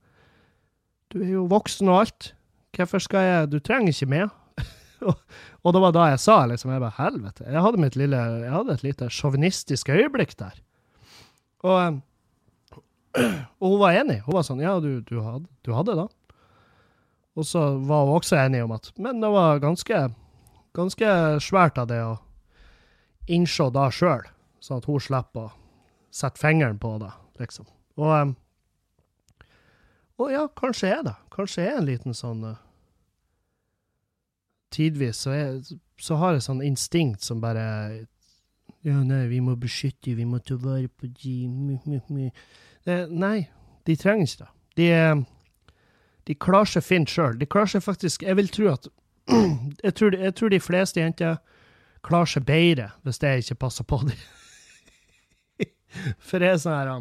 [1.14, 2.34] Du er jo voksen og alt.
[2.76, 4.36] Hvorfor skal jeg Du trenger ikke meg.
[5.64, 7.46] Og det var da jeg sa liksom, jeg bare, helvete.
[7.46, 10.56] Jeg hadde, mitt lille, jeg hadde et lite sjåvinistisk øyeblikk der.
[11.68, 12.00] Og,
[13.62, 14.22] og hun var enig.
[14.26, 16.08] Hun var sånn, ja, du, du, hadde, du hadde da.
[17.38, 20.02] Og så var hun også enig om at Men det var ganske,
[20.74, 21.14] ganske
[21.46, 22.18] svært av det å
[23.30, 24.24] innse da sjøl,
[24.64, 25.56] sånn at hun slipper å
[26.14, 27.12] sette fingeren på det,
[27.42, 27.68] liksom.
[27.98, 28.34] Og,
[30.22, 31.16] og ja, kanskje er det.
[31.34, 32.46] Kanskje er en liten sånn
[34.74, 35.62] tidvis så, er,
[36.00, 37.66] så har jeg sånn instinkt som bare
[38.86, 41.48] Ja, nei, vi må beskytte, vi må ta vare på de
[42.88, 43.38] Nei,
[43.88, 44.52] de trenger ikke det.
[44.78, 44.88] De,
[46.30, 47.36] de klarer seg fint sjøl.
[47.40, 48.88] De klarer seg faktisk Jeg vil tro at
[49.86, 51.40] jeg tror, jeg tror de fleste jenter
[52.06, 54.16] klarer seg bedre hvis det ikke passer på dem.
[56.28, 56.94] For det er sånn her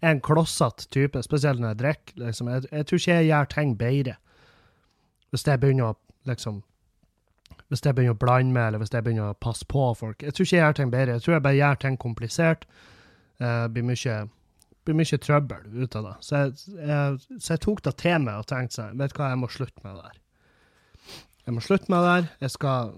[0.00, 2.16] en klossete type, spesielt når jeg drikker.
[2.26, 2.48] Liksom.
[2.52, 4.16] Jeg, jeg, tror ikke jeg gjør ting bedre
[5.34, 6.62] hvis jeg begynner å liksom
[7.66, 10.22] Hvis jeg begynner å blande meg, eller hvis jeg begynner å passe på folk.
[10.22, 11.14] Jeg tror ikke jeg gjør ting bedre.
[11.16, 12.66] Jeg tror jeg bare gjør ting komplisert.
[13.42, 14.18] Uh, blir mye
[14.86, 16.14] blir mye trøbbel ut av det.
[16.22, 19.32] Så jeg, jeg, så jeg tok det til meg og tenkte seg, vet du hva,
[19.32, 20.20] jeg må slutte med det der.
[21.46, 22.28] Jeg må slutte med det der.
[22.46, 22.92] Jeg skal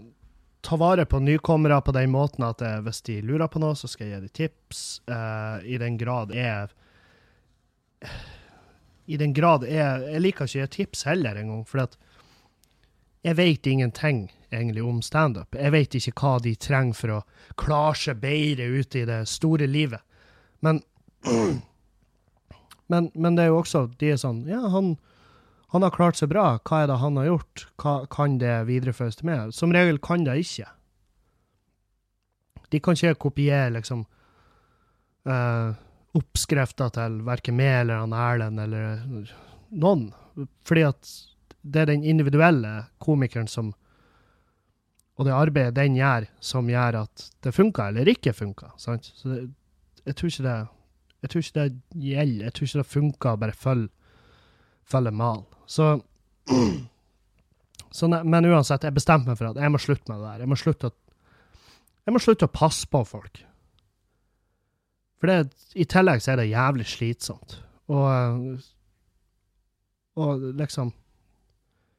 [0.69, 3.89] ta vare på nykommere på den måten at jeg, hvis de lurer på noe, så
[3.89, 4.83] skal jeg gi dem tips.
[5.09, 6.69] Uh, I den grad jeg
[9.09, 11.97] I den grad jeg Jeg liker ikke tips heller engang, for at
[13.25, 15.55] jeg vet ingenting egentlig om standup.
[15.55, 17.23] Jeg vet ikke hva de trenger for å
[17.59, 20.01] klare seg bedre ute i det store livet.
[20.65, 20.81] Men,
[22.93, 24.97] men, men det er jo også De er sånn Ja, han,
[25.75, 26.59] han har klart seg bra.
[26.63, 27.67] Hva er det han har gjort?
[27.83, 29.53] Hva, kan det videreføres til meg?
[29.57, 30.71] Som regel kan det ikke.
[32.69, 34.05] De kan ikke kopiere liksom
[35.29, 35.75] uh,
[36.19, 39.03] oppskrifter til verken meg eller han Erlend eller
[39.71, 40.09] noen.
[40.67, 41.13] Fordi at
[41.63, 43.75] det er den individuelle komikeren som
[45.19, 48.71] Og det arbeidet den gjør, som gjør at det funker eller ikke funker.
[48.79, 49.49] Så det,
[50.07, 50.59] jeg tror ikke det
[51.19, 52.45] jeg tror ikke det gjelder.
[52.45, 53.89] Jeg tror ikke det funker å bare følge,
[54.87, 55.43] følge mal.
[55.67, 55.89] Så,
[57.91, 60.45] så Men uansett, jeg bestemte meg for at jeg må slutte med det der.
[60.45, 60.93] Jeg må slutte
[62.09, 63.43] jeg må slutte å passe på folk.
[65.19, 67.59] For det, i tillegg så er det jævlig slitsomt.
[67.89, 68.59] Og,
[70.21, 70.93] og liksom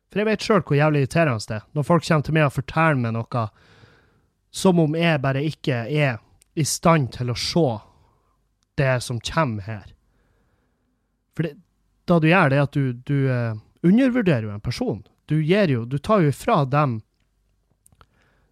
[0.09, 2.55] For jeg vet sjøl hvor jævlig irriterende det er når folk kommer til meg og
[2.55, 3.45] forteller meg noe
[4.49, 6.17] som om jeg bare ikke er
[6.57, 7.67] i stand til å se
[8.79, 9.91] det som kommer her.
[11.37, 11.53] For det,
[12.09, 15.03] da du gjør det, at du, du uh, undervurderer jo en person.
[15.29, 16.99] Du, gir jo, du tar jo ifra dem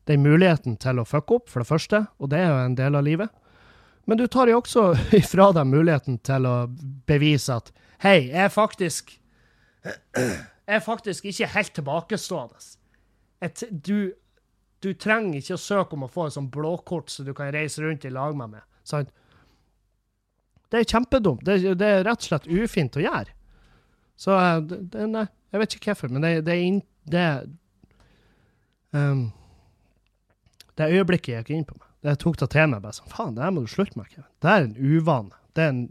[0.08, 2.96] den muligheten til å fucke opp, for det første, og det er jo en del
[2.96, 3.34] av livet.
[4.08, 4.90] Men du tar jo også
[5.20, 6.58] ifra dem muligheten til å
[7.10, 9.18] bevise at hei, jeg er faktisk
[10.68, 12.58] Jeg er faktisk ikke helt tilbakestående.
[13.40, 14.12] Et, du,
[14.84, 17.80] du, trenger ikke å søke om å få en sånn blåkort så du kan reise
[17.86, 18.66] rundt i lag med meg.
[18.84, 19.14] Sant?
[20.68, 21.46] Det er kjempedumt.
[21.48, 23.32] Det, det, er rett og slett ufint å gjøre.
[24.20, 27.28] Så eh, det, nei, jeg vet ikke hvorfor, men det, det er in, det,
[28.92, 29.28] um,
[30.76, 32.84] det øyeblikket jeg gikk inn på meg, det tok det til meg.
[32.84, 34.10] bare sånn, Faen, det her må du slutte med.
[34.12, 34.30] Kevin.
[34.44, 35.40] Det er en uvane.
[35.58, 35.84] Det er en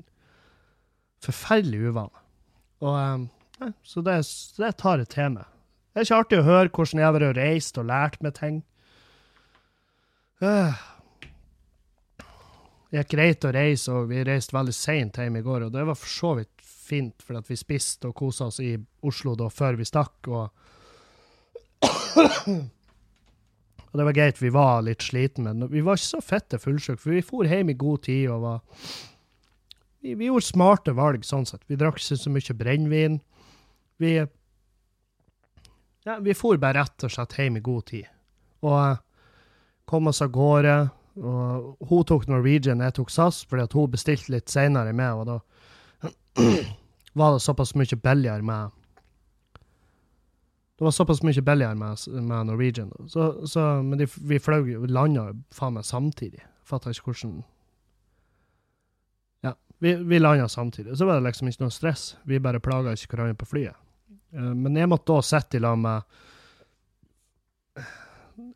[1.25, 2.25] forferdelig uvane.
[2.85, 3.29] Og um,
[3.62, 4.19] nei, Så det,
[4.61, 5.53] det tar jeg til meg.
[5.92, 8.61] Det er ikke artig å høre hvordan jeg har reist og lært meg ting.
[10.45, 10.77] Uh,
[12.90, 15.66] det gikk greit å reise, og vi reiste veldig seint hjem i går.
[15.66, 18.77] Og det var for så vidt fint, for at vi spiste og kosa oss i
[19.09, 20.31] Oslo da før vi stakk.
[20.31, 20.47] Og,
[23.97, 27.01] og det var greit, vi var litt sliten, men vi var ikke så fette fullsjuke,
[27.01, 28.59] for vi for hjem i god tid og var
[30.05, 31.63] vi, vi, gjorde smarte valg, sånn sett.
[31.65, 33.17] Vi drakk ikke så mye brennevin.
[33.97, 34.13] Vi
[36.05, 38.13] ja, vi for bare rett og slett hjem i god tid.
[38.69, 39.01] Og
[39.89, 40.77] kom oss av gårde.
[41.25, 45.25] Og hun tok Norwegian, jeg tok SAS, fordi at hun bestilte litt seinere med, og
[45.33, 45.41] da
[47.17, 48.76] var det såpass mye billigere med
[50.77, 52.93] Det var såpass mye billigere med, med Norwegian.
[53.09, 56.43] Så, så, men de, vi fløy jo landa faen meg samtidig.
[56.67, 57.39] Fatter ikke hvordan
[59.47, 60.99] Ja, vi, vi landa samtidig.
[60.99, 62.17] Så var det liksom ikke noe stress.
[62.29, 63.79] Vi bare plaga ikke hverandre på flyet.
[64.37, 66.03] Uh, men jeg måtte da sitte i lag med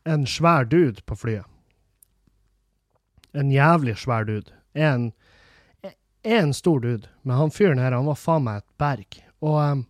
[0.05, 1.49] en svær dude på flyet
[3.33, 4.53] en jævlig svær dude.
[4.75, 5.13] En,
[6.23, 9.21] en stor dude, men han fyren her, han var faen meg et berg.
[9.41, 9.85] Og, um,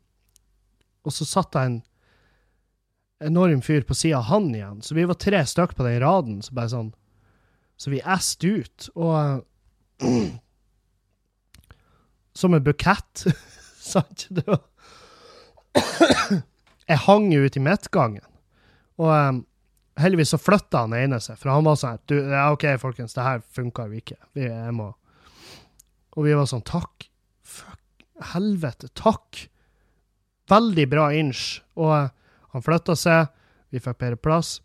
[1.05, 1.81] og så satt jeg en
[3.21, 6.41] enorm fyr på sida av han igjen, så vi var tre stykker på den raden,
[6.43, 6.91] så bare sånn
[7.81, 9.45] Så vi æste ut, og
[10.05, 10.05] uh,
[12.41, 13.27] Som en bukett,
[13.93, 14.27] sant?
[14.31, 14.65] Det var
[16.91, 18.27] Jeg hang jo ute i midtgangen,
[18.99, 19.45] og um,
[20.01, 23.27] heldigvis så flytta han ene seg, for han var sånn du, ja, OK, folkens, det
[23.27, 24.19] her funker jo ikke.
[24.35, 24.91] Vi, jeg må
[26.17, 27.07] Og vi var sånn Takk.
[27.47, 28.07] Fuck.
[28.33, 28.91] Helvete.
[28.99, 29.45] Takk.
[30.51, 31.61] Veldig bra inch.
[31.79, 32.11] Og
[32.55, 33.31] han flytta seg.
[33.71, 34.59] Vi fikk bedre plass.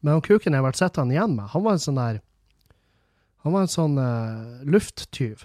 [0.00, 2.20] Men han kuken jeg ble sittende igjen med, han var en sånn der
[3.42, 5.44] Han var en sånn uh, lufttyv.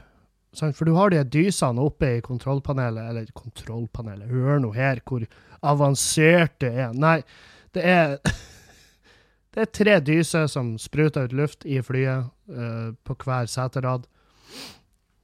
[0.57, 5.23] For du har de dysene oppe i kontrollpanelet, eller kontrollpanelet, hør nå her hvor
[5.65, 6.97] avansert det er.
[6.97, 7.19] Nei,
[7.73, 8.17] det er
[9.53, 14.07] Det er tre dyser som spruter ut luft i flyet uh, på hver seterad,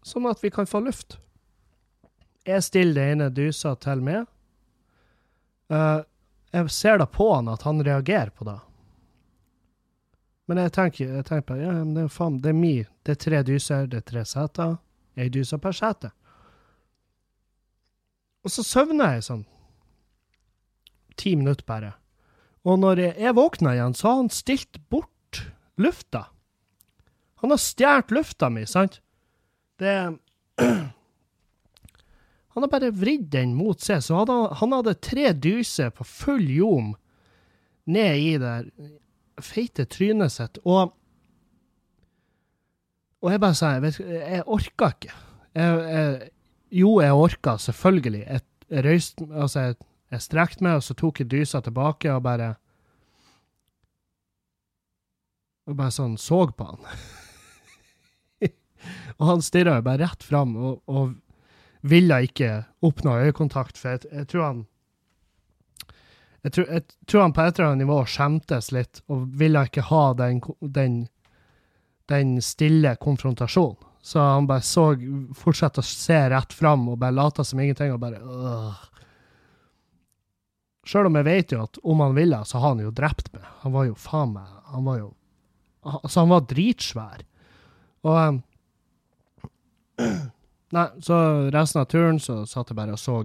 [0.06, 1.18] sånn at vi kan få luft.
[2.46, 4.30] Jeg stiller det ene dysa til meg.
[5.74, 6.06] Uh,
[6.52, 8.58] jeg ser da på han at han reagerer på det.
[10.50, 12.74] Men jeg tenker, jeg tenker ja, men det er faen, det er mi.
[13.06, 14.80] Det er tre dyser, det er tre seter.
[15.20, 16.10] ei dyse per sete.
[18.44, 19.46] Og så søvner jeg sånn
[21.20, 21.94] ti minutter bare.
[22.64, 25.42] Og når jeg, jeg våkna igjen, så har han stilt bort
[25.80, 26.30] lufta.
[27.44, 29.02] Han har stjålet lufta mi, sant?
[29.80, 29.96] Det
[32.60, 36.44] Han har bare vridd den mot seg, så hadde han, hadde tre dyser på full
[36.44, 36.90] ljom
[37.88, 38.56] ned i det
[39.40, 40.98] feite trynet sitt, og
[43.20, 45.16] Og jeg bare sa jeg, jeg orka ikke.
[45.56, 46.30] Jeg, jeg,
[46.72, 48.22] jo, jeg orka, selvfølgelig.
[48.24, 49.76] Jeg, jeg røyste Altså, jeg,
[50.12, 52.54] jeg strekte meg, og så tok jeg dysa tilbake og bare
[55.68, 56.88] Og bare sånn så på han.
[59.20, 61.12] og han stirra jo bare rett fram og, og
[61.82, 64.66] ville ikke oppnå øyekontakt, for jeg, jeg tror han
[66.40, 69.84] jeg tror, jeg tror, han på et eller annet nivå skjemtes litt og ville ikke
[69.90, 70.94] ha den, den,
[72.08, 73.76] den stille konfrontasjonen.
[74.02, 74.94] Så han bare så
[75.36, 78.86] fortsatte å se rett fram og bare lata som ingenting og bare øh.
[80.88, 83.44] Sjøl om jeg vet jo at om han ville, så har han jo drept meg.
[83.66, 85.10] Han var jo faen meg Han var jo
[85.90, 87.22] Altså, han var dritsvær.
[88.04, 88.40] Og um,
[90.76, 91.16] Nei, så
[91.54, 93.24] resten av turen så satt jeg bare og så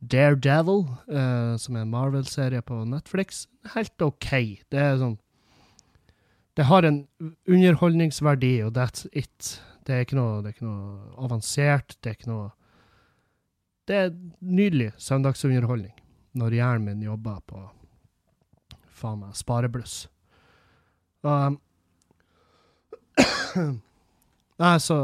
[0.00, 3.44] Daredevil, uh, som er en Marvel-serie på Netflix.
[3.74, 4.30] Helt OK.
[4.72, 5.18] Det er sånn
[6.56, 7.04] Det har en
[7.48, 9.60] underholdningsverdi, og that's it.
[9.86, 11.96] Det er ikke noe, det er ikke noe avansert.
[12.00, 12.50] Det er ikke noe
[13.88, 15.96] Det er nydelig søndagsunderholdning
[16.38, 17.62] når hjernen min jobber på
[18.94, 20.04] faen meg sparebluss.
[21.26, 21.56] Og
[24.60, 24.98] Nei, så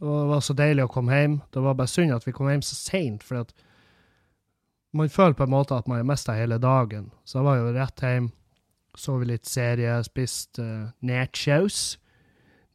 [0.00, 1.40] Det var så deilig å komme hjem.
[1.52, 3.44] Det var bare synd at vi kom hjem så seint, for
[4.96, 7.10] man føler på en måte at man har mista hele dagen.
[7.28, 8.30] Så jeg var jo rett hjem,
[8.96, 11.98] så vi litt serie, spiste uh, nachos.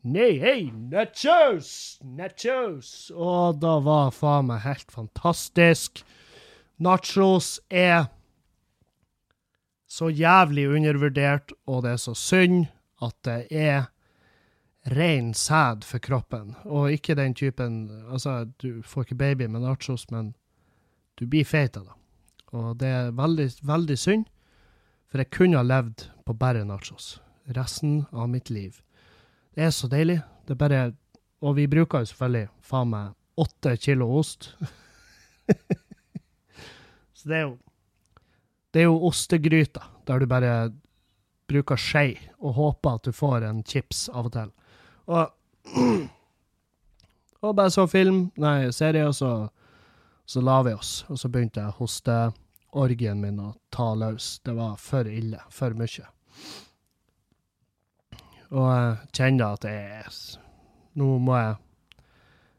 [0.05, 1.97] Nei, hei, nachos!
[2.05, 2.91] Nachos!
[3.09, 6.05] Og da var faen meg helt fantastisk.
[6.77, 8.11] Nachos er
[9.89, 12.67] så jævlig undervurdert, og det er så synd
[13.01, 13.89] at det er
[14.85, 20.05] ren sæd for kroppen, og ikke den typen Altså, du får ikke baby med nachos,
[20.11, 20.35] men
[21.19, 21.95] du blir feit av det.
[22.53, 24.25] Og det er veldig, veldig synd,
[25.09, 27.19] for jeg kunne ha levd på bare nachos
[27.55, 28.81] resten av mitt liv.
[29.55, 30.19] Det er så deilig.
[30.45, 30.93] Det er bare
[31.41, 34.55] Og vi bruker jo selvfølgelig faen meg åtte kilo ost.
[37.13, 37.57] så det er jo
[38.73, 40.71] Det er jo ostegryta, der du bare
[41.47, 44.49] bruker skje og håper at du får en chips av og til.
[45.05, 45.29] Og,
[47.43, 49.31] og bare så film, nei, serie, og så,
[50.25, 50.97] så la vi oss.
[51.09, 54.39] Og så begynte jeg hosteorgien min å ta løs.
[54.45, 55.41] Det var for ille.
[55.53, 56.09] For mye.
[58.55, 60.17] Og jeg kjenner at jeg
[60.95, 61.55] Nå må jeg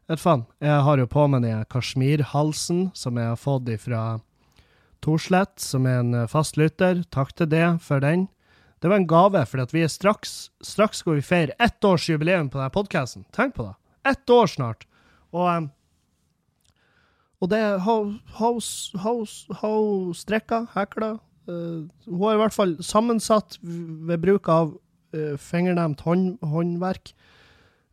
[0.07, 0.45] Vet faen.
[0.63, 4.03] Jeg har jo på meg den kasjmirhalsen som jeg har fått ifra
[5.03, 7.01] Torslett, som er en fast lytter.
[7.11, 8.29] Takk til det for den.
[8.79, 12.49] Det var en gave, for vi er straks straks skal vi feire ett års jubileum
[12.49, 13.25] på denne podkasten.
[13.33, 13.73] Tenk på det.
[14.05, 14.85] Ett år snart.
[15.33, 15.69] Og,
[17.41, 18.13] og det Hun
[20.15, 21.17] strekka, hekla
[21.47, 24.75] Hun har i hvert fall sammensatt ved bruk av
[25.15, 27.13] uh, fingernemt hånd, håndverk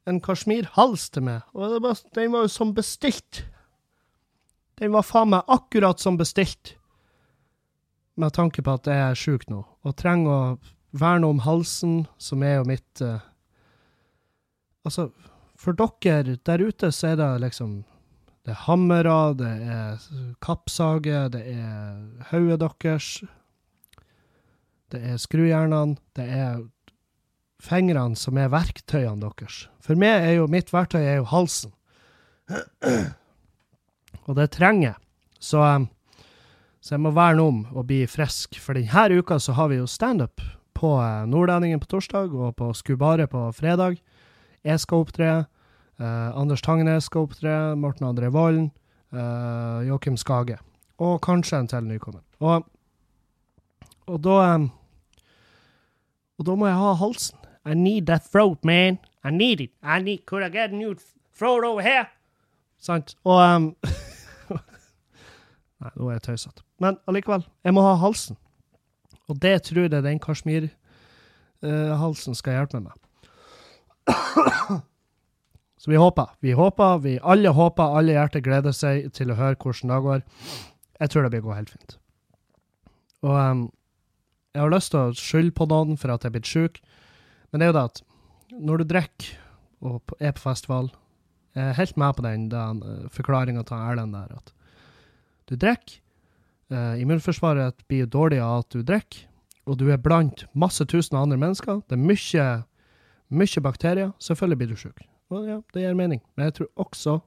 [0.05, 1.45] en kasjmirhals til meg.
[1.57, 3.45] Og var, den var jo som bestilt.
[4.81, 6.75] Den var faen meg akkurat som bestilt
[8.21, 12.43] med tanke på at jeg er sjuk nå, og trenger å verne om halsen, som
[12.43, 13.21] er jo mitt uh,
[14.85, 15.09] Altså,
[15.57, 17.85] for dere der ute så er det liksom
[18.45, 20.03] Det er hammere, det er
[20.45, 23.25] kappsage, det er hodet deres,
[24.93, 26.59] det er skrujernene, det er
[27.65, 29.63] fingrene som er verktøyene deres.
[29.81, 31.73] For meg er jo mitt verktøy er jo halsen.
[34.29, 34.99] Og det trenger jeg.
[35.41, 35.87] Så, eh,
[36.81, 38.61] så jeg må verne om å bli frisk.
[38.61, 40.45] For denne uka så har vi jo standup
[40.85, 43.97] på eh, Nordlendingen på torsdag og på Skubare på fredag.
[44.65, 45.29] Jeg skal opptre.
[46.01, 47.77] Eh, Anders Tangnes skal opptre.
[47.77, 48.71] Morten André Volden.
[49.13, 50.59] Eh, Joakim Skage.
[51.01, 52.21] Og kanskje en til nykommer.
[52.41, 52.67] Og,
[54.07, 54.71] og da um,
[56.39, 57.39] Og da må jeg ha halsen.
[57.65, 58.99] I need that throat, man.
[59.25, 59.71] I need it.
[59.83, 60.95] I need, Could I get a new
[61.39, 62.07] throat over here?
[62.79, 63.17] Sant?
[63.25, 63.77] Og um,
[65.81, 66.63] Nei, nå er jeg tøysete.
[66.81, 68.37] Men allikevel, jeg må ha halsen.
[69.31, 72.99] Og det tror jeg den kasjmirhalsen skal hjelpe meg med.
[75.85, 76.27] Så vi håper.
[76.41, 80.21] Vi håper, vi alle håper, alle hjerter gleder seg til å høre hvordan det går.
[81.01, 81.93] Jeg tror det blir gå helt fint.
[83.25, 83.63] Og um,
[84.55, 86.75] jeg har lyst til å skylde på noen for at jeg er blitt sjuk,
[87.51, 87.99] men det er jo det at
[88.65, 89.25] når du drikker
[89.85, 90.87] og er på festival,
[91.55, 94.49] Jeg er helt med på den, den uh, forklaringa til Erlend der, at
[95.47, 96.01] du drikker.
[96.73, 99.27] Uh, immunforsvaret blir dårlig av at du drikker,
[99.69, 101.83] og du er blant masse tusen andre mennesker.
[101.89, 102.49] Det er mye,
[103.33, 104.13] mye bakterier.
[104.21, 105.05] Selvfølgelig blir du sjuk.
[105.33, 106.21] Og ja, det gir mening.
[106.37, 107.19] Men jeg tror også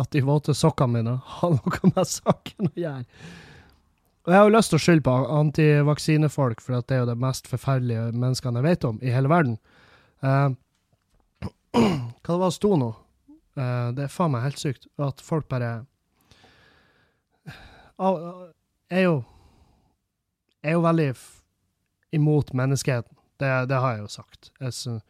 [0.00, 3.04] at de våte sokkene mine har noe med saken å gjøre.
[4.26, 7.18] Og jeg har jo lyst til å skylde på antivaksinefolk, for det er jo det
[7.22, 9.58] mest forferdelige menneskene jeg vet om i hele verden.
[10.18, 10.50] Uh,
[11.76, 12.90] hva det var det sto nå?
[13.56, 15.70] Uh, det er faen meg helt sykt at folk bare
[18.02, 18.50] uh,
[18.90, 19.16] er jo
[20.66, 21.12] er jo veldig
[22.16, 23.12] imot menneskeheten.
[23.36, 24.50] Det, det, har jeg jo sagt.
[24.60, 25.00] Jeg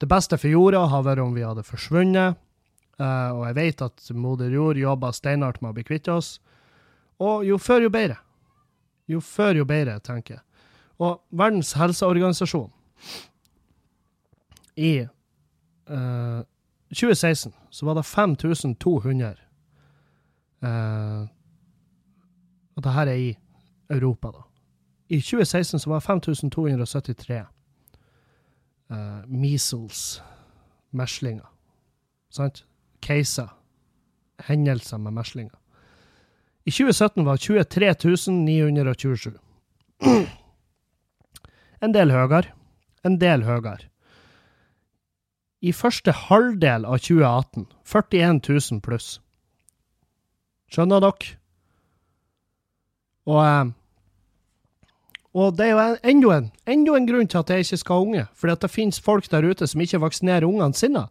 [0.00, 2.38] det beste for jorda har vært om vi hadde forsvunnet.
[3.00, 6.34] Uh, og jeg vet at moder jord jobber steinhardt med å bli kvitt oss.
[7.20, 8.18] Og jo før, jo bedre.
[9.08, 10.44] Jo før, jo bedre, tenker jeg.
[11.00, 12.68] Og Verdens helseorganisasjon
[14.76, 14.92] I
[15.88, 16.40] uh,
[16.92, 19.30] 2016 så var det 5200
[20.60, 21.24] uh,
[22.80, 23.38] Og det her er i
[23.92, 24.42] Europa, da.
[25.12, 27.40] I 2016 så var 5273
[28.90, 28.96] uh,
[29.28, 30.22] measles,
[30.90, 31.50] meslinger.
[32.32, 32.64] Sant?
[33.02, 33.50] Caser.
[34.46, 35.58] Hendelser med meslinger.
[36.64, 39.36] I 2017 var det 23 927.
[41.82, 42.54] En del høyere.
[43.04, 43.90] En del høyere.
[45.60, 49.20] I første halvdel av 2018 41 000 pluss.
[50.72, 51.39] Skjønner dere?
[53.28, 53.76] Og eh,
[55.30, 58.06] og det er jo enda en, enda en grunn til at jeg ikke skal ha
[58.06, 58.22] unge.
[58.34, 61.04] Fordi at det finnes folk der ute som ikke vaksinerer ungene sine.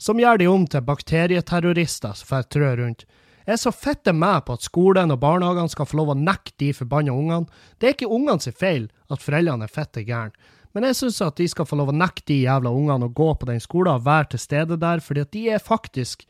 [0.00, 3.04] Som gjør de om til bakterieterrorister som får trø rundt.
[3.44, 6.56] Jeg er så fette med på at skolen og barnehagene skal få lov å nekte
[6.60, 7.60] de forbanna ungene.
[7.80, 10.36] Det er ikke ungene sin feil at foreldrene er fette gærne.
[10.76, 13.28] Men jeg syns at de skal få lov å nekte de jævla ungene å gå
[13.40, 16.26] på den skolen og være til stede der, fordi at de er faktisk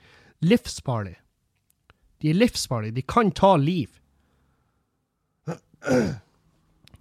[0.46, 1.18] livsfarlige.
[2.22, 2.96] De er livsfarlige.
[2.98, 3.90] De kan ta liv.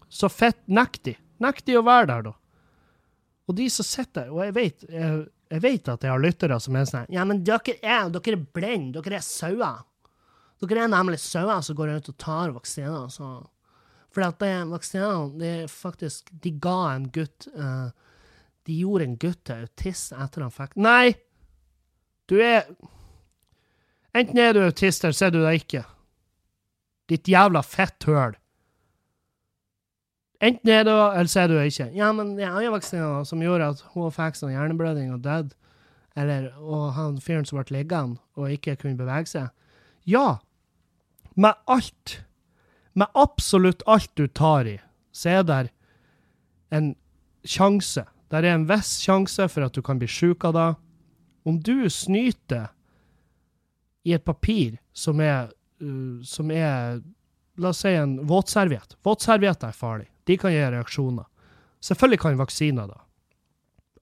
[0.10, 1.16] Så fett nekt de.
[1.44, 2.34] Nekt de å være der, da.
[3.48, 5.20] Og de som sitter der, og jeg vet, jeg,
[5.54, 8.48] jeg vet at jeg har lyttere som er sånn Ja, men dere er, dere er
[8.58, 9.02] blinde.
[9.02, 9.86] Dere er sauer.
[10.64, 13.08] Dere er nemlig sauer som går rundt og tar vaksiner.
[13.14, 13.30] Så.
[14.14, 17.90] For at det vaksinene det faktisk De ga en gutt uh,
[18.66, 21.14] De gjorde en gutt til autist etter han fikk Nei!
[22.28, 22.66] Du er
[24.18, 25.84] Enten er du autist, eller så er du det ikke.
[27.12, 28.34] Ditt jævla fetthøl.
[30.38, 31.88] Enten er det, eller så er du ikke.
[31.98, 35.56] Ja, men det er jo vaksiner som gjorde at hun fikk sånn hjerneblødning og døde.
[36.18, 39.50] Eller, og han fyren som ble liggende og ikke kunne bevege seg.
[40.10, 40.40] Ja,
[41.38, 42.20] med alt,
[42.98, 44.78] med absolutt alt du tar i,
[45.14, 45.60] så er det
[46.74, 46.96] en
[47.46, 48.06] sjanse.
[48.30, 50.72] Det er en viss sjanse for at du kan bli sjuk av det.
[51.48, 52.72] Om du snyter
[54.08, 57.02] i et papir som er, uh, som er
[57.58, 58.92] La oss si en våtserviett.
[59.02, 60.06] Våtservietter er farlig.
[60.28, 61.28] De kan gi reaksjoner.
[61.84, 63.02] Selvfølgelig kan vaksiner da.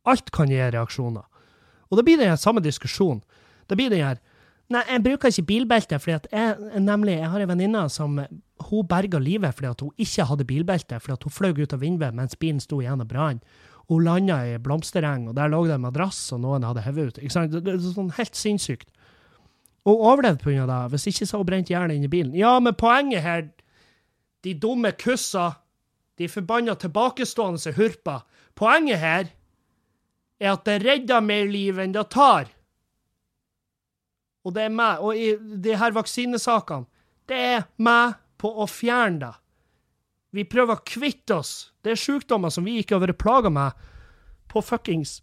[0.09, 1.25] Alt kan gi reaksjoner.
[1.89, 3.21] Og da blir det den samme diskusjon.
[3.69, 4.21] Da blir det her
[4.73, 9.19] Nei, jeg bruker ikke bilbelte, at jeg, nemlig, jeg har en venninne som hun berga
[9.21, 12.33] livet fordi at hun ikke hadde bilbelte, fordi at hun fløy ut av vinduet mens
[12.41, 13.43] bilen sto igjen og brann.
[13.91, 17.19] Hun landa i blomstereng, og der lå det en madrass, og noen hadde hevet ut.
[17.21, 17.53] Ikke sant?
[17.53, 18.89] Det, er sånn helt sinnssykt.
[19.85, 20.65] Og overlevde pga.
[20.65, 20.79] det.
[20.95, 22.33] Hvis ikke så hun brent jernet inni bilen.
[22.33, 23.45] Ja, men poenget her,
[24.41, 25.51] de dumme kussa
[26.17, 28.21] de forbanna tilbakestående hurpa.
[28.55, 29.31] Poenget her
[30.39, 32.51] er at det redder mer liv enn det tar.
[34.45, 36.85] Og det er meg, og i de her vaksinesakene,
[37.25, 39.33] det er meg på å fjerne det.
[40.35, 41.53] Vi prøver å kvitte oss.
[41.81, 43.85] Det er sykdommer som vi ikke har vært plaga med
[44.51, 45.21] på fuckings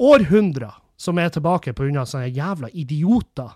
[0.00, 3.50] århundrer, som er tilbake av sånne jævla idioter.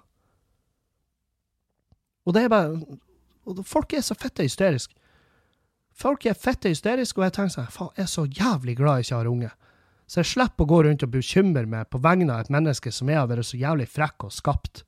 [2.24, 3.00] Og det er bare
[3.68, 4.94] Folk er så fitte hysteriske.
[5.95, 9.07] Folk er fette hysteriske, og jeg tenker sånn Faen, jeg er så jævlig glad jeg
[9.07, 9.53] ikke har unge.
[10.11, 13.09] Så jeg slipper å gå rundt og bekymre meg på vegne av et menneske som
[13.09, 14.82] jeg har vært så jævlig frekk og skapt.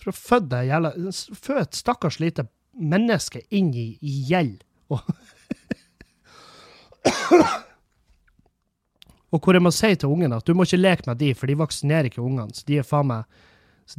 [0.00, 0.90] For å føde deg jævla
[1.44, 4.64] Fø et stakkars lite menneske inn i, i gjeld.
[4.92, 5.00] Og,
[9.32, 11.50] og hvor jeg må si til ungene at du må ikke leke med de, for
[11.50, 12.56] de vaksinerer ikke ungene.
[12.56, 13.42] Så de er faen meg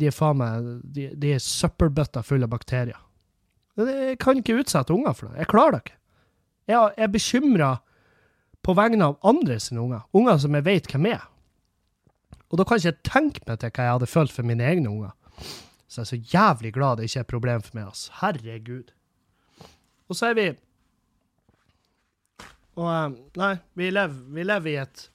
[0.02, 3.05] de er faen meg de, de er søppelbøtter fulle av bakterier.
[3.76, 5.42] Jeg kan ikke utsette unger for det.
[5.44, 5.98] Jeg klarer det ikke.
[6.72, 7.72] Jeg er bekymra
[8.66, 10.06] på vegne av andre sine unger.
[10.16, 11.26] Unger som jeg vet hvem er.
[12.50, 14.90] Og da kan jeg ikke tenke meg til hva jeg hadde følt for mine egne
[14.90, 15.12] unger.
[15.88, 17.90] Så jeg er så jævlig glad det ikke er et problem for meg.
[17.92, 18.14] Altså.
[18.22, 18.94] Herregud.
[20.10, 20.48] Og så er vi
[22.76, 25.06] Og eh, Nei, vi lever, vi lever i et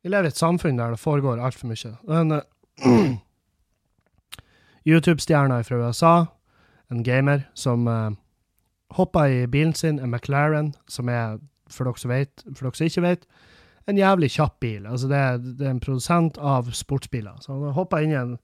[0.00, 1.92] Vi lever i et samfunn der det foregår altfor mye.
[2.08, 2.40] En
[4.88, 6.14] YouTube-stjerne fra USA,
[6.90, 8.10] en gamer, som uh,
[8.96, 11.38] hoppa i bilen sin, en McLaren, som er,
[11.70, 13.26] for dere som, vet, for dere som ikke vet,
[13.88, 14.86] en jævlig kjapp bil.
[14.86, 17.40] Altså, det er, det er en produsent av sportsbiler.
[17.42, 18.36] Så han hoppa inn i en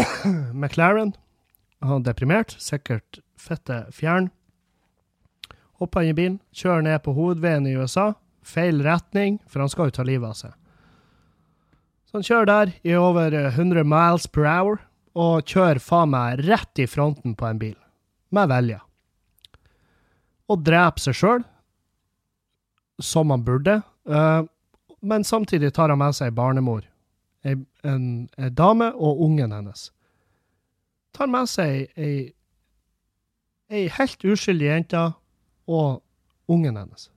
[0.60, 1.14] McLaren.
[1.82, 4.30] Han er deprimert, sikkert fette fjern.
[5.82, 8.12] Hopper inn i bilen, kjører ned på hovedveien i USA.
[8.46, 10.54] Feil retning, for han skal jo ta livet av seg.
[12.06, 14.82] Så han kjører der i over 100 miles per hour,
[15.18, 17.76] og kjører faen meg rett i fronten på en bil.
[18.32, 18.80] Med vilje.
[20.48, 21.44] Og dreper seg sjøl,
[23.02, 23.80] som han burde.
[24.08, 24.44] Uh,
[25.02, 26.84] men samtidig tar han med seg ei barnemor,
[27.44, 28.04] ei, en,
[28.38, 29.90] en, dame og ungen hennes.
[31.12, 32.32] Tar med seg ei,
[33.72, 35.02] ei helt uskyldig jente
[35.66, 36.02] og
[36.52, 37.08] ungen hennes.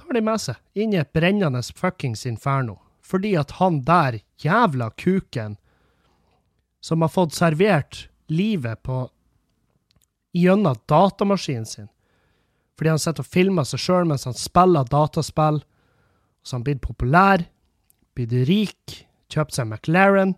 [0.00, 4.90] Tar de med seg inn i et brennende fuckings inferno, fordi at han der jævla
[4.96, 5.58] kuken
[6.84, 9.04] som har fått servert livet på
[10.34, 11.88] gjennom datamaskinen sin,
[12.78, 15.62] fordi han sitter og filmer seg sjøl mens han spiller dataspill,
[16.44, 17.44] så han blitt populær,
[18.16, 20.34] blitt rik, kjøpt seg McLaren,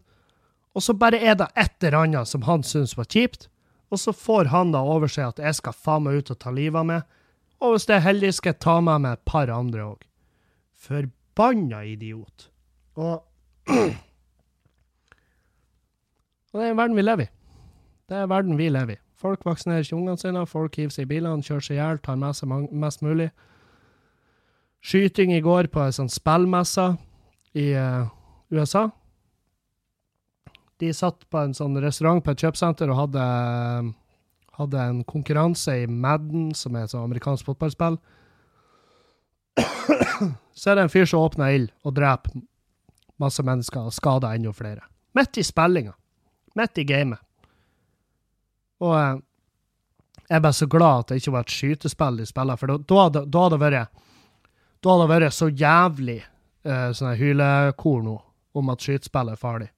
[0.77, 3.49] og så bare er det et eller annet som han syns var kjipt,
[3.89, 6.53] og så får han da over seg at jeg skal faen meg ut og ta
[6.53, 7.07] livet av meg.
[7.63, 10.03] Og hvis det er heldig, skal jeg ta med meg et par andre òg.
[10.77, 12.51] Forbanna idiot.
[12.97, 13.23] Og
[16.53, 17.33] Og det er verden vi lever i.
[18.09, 19.01] Det er verden vi lever i.
[19.17, 22.17] Folk vaksinerer ikke ungene sine, folk hiver seg i bilene, kjører seg i hjel, tar
[22.21, 23.31] med seg mest mulig.
[24.81, 26.87] Skyting i går på ei sånn spillmesse
[27.59, 28.09] i uh,
[28.55, 28.87] USA
[30.81, 33.25] de satt på en sånn restaurant på et kjøpesenter og hadde,
[34.59, 37.97] hadde en konkurranse i Madden, som er et sånn amerikansk fotballspill.
[40.57, 42.45] Så er det en fyr som åpner ild og dreper
[43.23, 44.85] masse mennesker og skada enda flere.
[45.17, 45.95] Midt i spillinga.
[46.57, 47.23] Midt i gamet.
[48.85, 49.23] Og eh,
[50.27, 53.03] jeg er bare så glad at det ikke var et skytespill de spiller, for da
[53.07, 54.03] hadde det vært
[54.85, 58.17] da hadde det vært så jævlig eh, sånn hylekor nå
[58.57, 59.69] om at skytespill er farlig.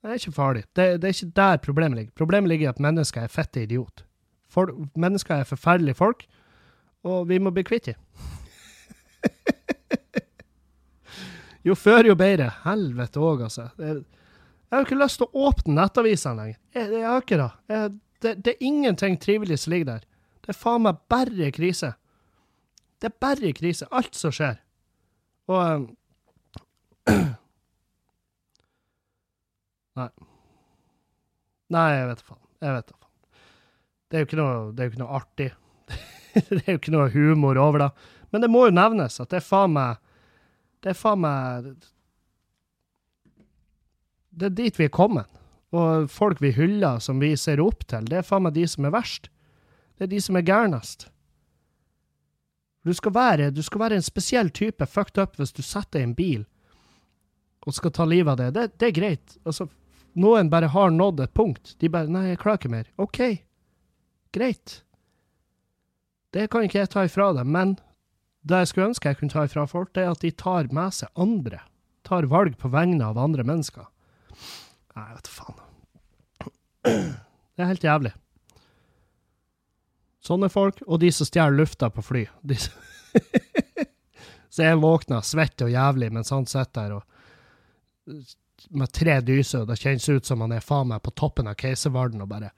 [0.00, 0.62] Det er ikke farlig.
[0.76, 2.12] Det, det, er ikke der problemet ligger.
[2.16, 4.04] Problemet ligger i at mennesker er fette idiot.
[4.50, 6.24] For, mennesker er forferdelige folk,
[7.04, 7.98] og vi må bli kvitt dem.
[11.70, 12.50] Jo før, jo bedre.
[12.64, 13.68] Helvete òg, altså.
[13.78, 14.02] Jeg,
[14.70, 16.58] jeg har ikke lyst til å åpne nettavisene lenger.
[16.76, 17.50] Jeg, jeg, har ikke det.
[17.72, 17.92] Jeg,
[18.22, 18.34] det.
[18.44, 20.04] Det er ingenting trivelig som ligger der.
[20.40, 21.92] Det er faen meg bare krise.
[23.00, 23.88] Det er bare krise.
[23.90, 24.60] Alt som skjer.
[25.50, 25.88] Og um,
[29.98, 30.10] Nei.
[31.70, 32.44] Nei, jeg vet da faen.
[32.60, 33.10] Jeg vet da faen.
[34.10, 35.50] Det er jo ikke noe, det er jo ikke noe artig.
[36.50, 37.90] det er jo ikke noe humor over det.
[38.30, 39.98] Men det må jo nevnes at det er faen meg
[40.80, 41.70] Det er faen meg
[44.30, 45.28] Det er dit vi er kommet.
[45.76, 48.86] Og folk vi hyller, som vi ser opp til, det er faen meg de som
[48.88, 49.28] er verst.
[49.98, 51.10] Det er de som er gærnest.
[52.86, 56.06] Du skal være, du skal være en spesiell type fucked up hvis du setter deg
[56.06, 56.46] i en bil
[57.68, 58.50] og skal ta livet av det.
[58.56, 59.34] Det, det er greit.
[59.44, 59.66] Altså,
[60.16, 61.74] noen bare har nådd et punkt.
[61.78, 62.88] De bare 'Nei, jeg klarer ikke mer'.
[62.96, 63.20] OK,
[64.32, 64.80] greit.
[66.32, 67.76] Det kan ikke jeg ta ifra dem, men
[68.40, 70.94] det jeg skulle ønske jeg kunne ta ifra folk, det er at de tar med
[70.96, 71.60] seg andre.
[72.06, 73.84] Tar valg på vegne av andre mennesker.
[74.96, 75.60] Nei, vet du faen.
[76.80, 78.14] Det er helt jævlig.
[80.24, 82.26] Sånne folk, og de som stjeler lufta på fly.
[82.40, 82.56] De
[84.54, 87.06] så jeg våkner svett og jævlig mens han sitter der og
[88.76, 91.56] med tre dyser, og det kjennes ut som han er faen meg på toppen av
[91.60, 92.50] Keiservarden og bare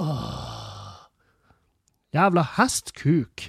[0.00, 1.08] åh.
[2.12, 3.48] Jævla hestkuk.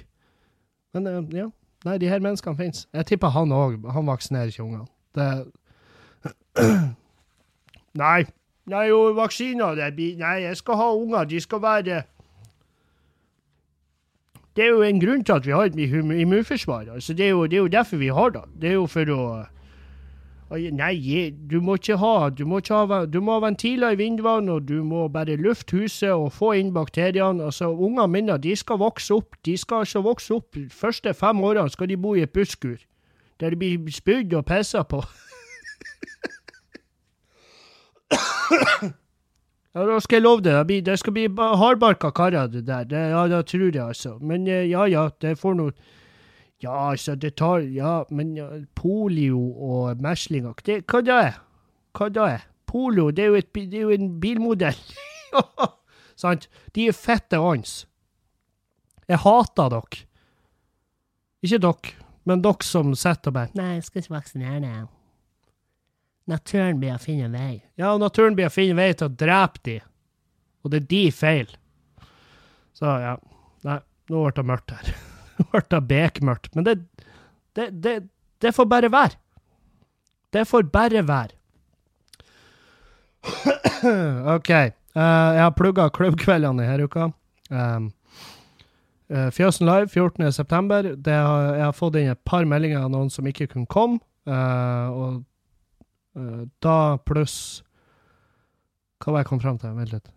[0.96, 1.48] Men eh, ja,
[1.84, 2.86] nei, de her menneskene fins.
[2.94, 3.78] Jeg tipper han òg.
[3.92, 4.86] Han vaksinerer ikke ungene.
[5.14, 5.28] Det
[8.04, 8.24] Nei.
[8.66, 11.24] Nei, jo, vaksiner det blir Nei, jeg skal ha unger.
[11.28, 12.02] De skal være
[14.56, 16.86] Det er jo en grunn til at vi har et immunforsvar.
[16.94, 18.42] Altså, det, er jo, det er jo derfor vi har det.
[18.62, 19.22] Det er jo for å
[20.54, 24.68] Nei, du må ikke ha Du må, ha, du må ha ventiler i vinduene, og
[24.68, 27.44] du må bare lufte huset og få inn bakteriene.
[27.44, 29.36] Altså, Ungene mine de skal vokse opp.
[29.44, 32.76] De skal ikke vokse opp første fem årene skal de bo i et busskur.
[33.40, 35.02] Der de blir spydd og pissa på.
[39.74, 40.70] Ja, da skal jeg love deg.
[40.86, 42.84] Det, skal bli hardbarka karer, det der.
[42.86, 44.18] Det, ja, det tror jeg, altså.
[44.20, 45.70] Men eh, ja, ja, det får nå
[46.64, 48.34] ja, altså, det tar Ja, men
[48.74, 51.20] polio og meslinger det, Hva da?
[51.94, 52.28] Hva da?
[52.66, 54.80] Polo, det er jo, et, det er jo en bilmodell.
[56.20, 56.48] Sant?
[56.74, 57.84] De er fette ånds.
[59.06, 60.00] Jeg hater dere.
[61.44, 61.94] Ikke dere.
[62.24, 64.92] Men dere som sitter og bare Nei, jeg skal ikke vaksinere deg.
[66.32, 67.58] Naturen blir å finne en vei.
[67.76, 69.78] Ja, naturen blir å finne vei til å drepe de.
[70.64, 71.56] Og det er de feil.
[72.74, 73.18] Så ja.
[73.68, 74.94] Nei, nå ble det mørkt her.
[75.52, 76.54] Ble bekmørkt.
[76.54, 76.76] Men det,
[77.56, 77.94] det, det,
[78.42, 79.18] det får bare være.
[80.34, 81.34] Det får bare være.
[84.36, 84.50] OK.
[84.94, 87.10] Uh, jeg har plugga klubbkveldene denne uka.
[87.50, 87.92] Um,
[89.10, 90.30] uh, Fjøsen Live 14.9.
[91.06, 94.02] Jeg har fått inn et par meldinger av noen som ikke kunne komme.
[94.26, 95.22] Uh, og
[96.62, 97.64] da pluss
[99.02, 99.72] Hva var jeg kom fram til?
[99.74, 100.12] Vent litt.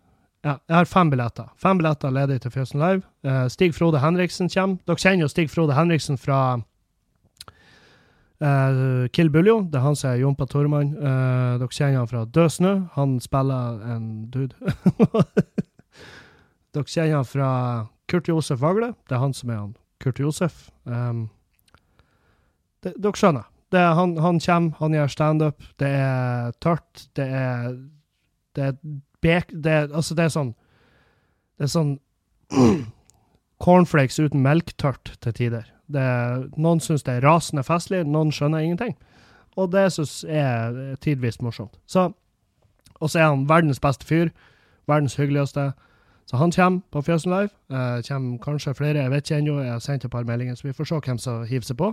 [0.48, 1.50] Ja, jeg har fem billetter.
[1.60, 3.02] Fem billetter ledig til Fjøsen Live.
[3.26, 4.78] Uh, Stig Frode Henriksen kommer.
[4.88, 6.38] Dere kjenner jo Stig Frode Henriksen fra
[8.40, 9.58] uh, Kill Buljo.
[9.68, 10.94] Det er han som er Jompa Tormann.
[10.96, 12.88] Uh, dere kjenner han fra Død.
[12.94, 14.56] Han spiller en dude.
[16.72, 17.50] dere kjenner han fra
[18.08, 18.94] Kurt Josef Vagle.
[19.04, 19.74] Det er han som er han.
[20.00, 20.70] Kurt Josef.
[20.88, 21.26] Um,
[22.86, 23.50] det, dere skjønner.
[23.76, 25.68] Er, han, han kommer, han gjør standup.
[25.76, 27.04] Det er tørt.
[27.18, 27.76] Det er
[28.56, 28.80] Det er
[29.24, 29.50] bek...
[29.52, 30.54] Det altså, det er sånn
[31.58, 31.96] Det er sånn
[33.64, 35.66] cornflakes uten melk-tørt til tider.
[35.90, 36.04] Det
[36.60, 38.94] noen syns det er rasende festlig, noen skjønner ingenting.
[39.58, 41.74] Og det syns jeg er tidvis morsomt.
[41.86, 42.12] Så,
[43.00, 44.30] og så er han verdens beste fyr.
[44.88, 45.72] Verdens hyggeligste.
[46.28, 47.50] Så han kommer på Fjøsen Live.
[47.72, 49.58] Eh, kommer kanskje flere, jeg vet ikke ennå.
[49.60, 51.92] Jeg har sendt et par meldinger, så vi får se hvem som hiver seg på.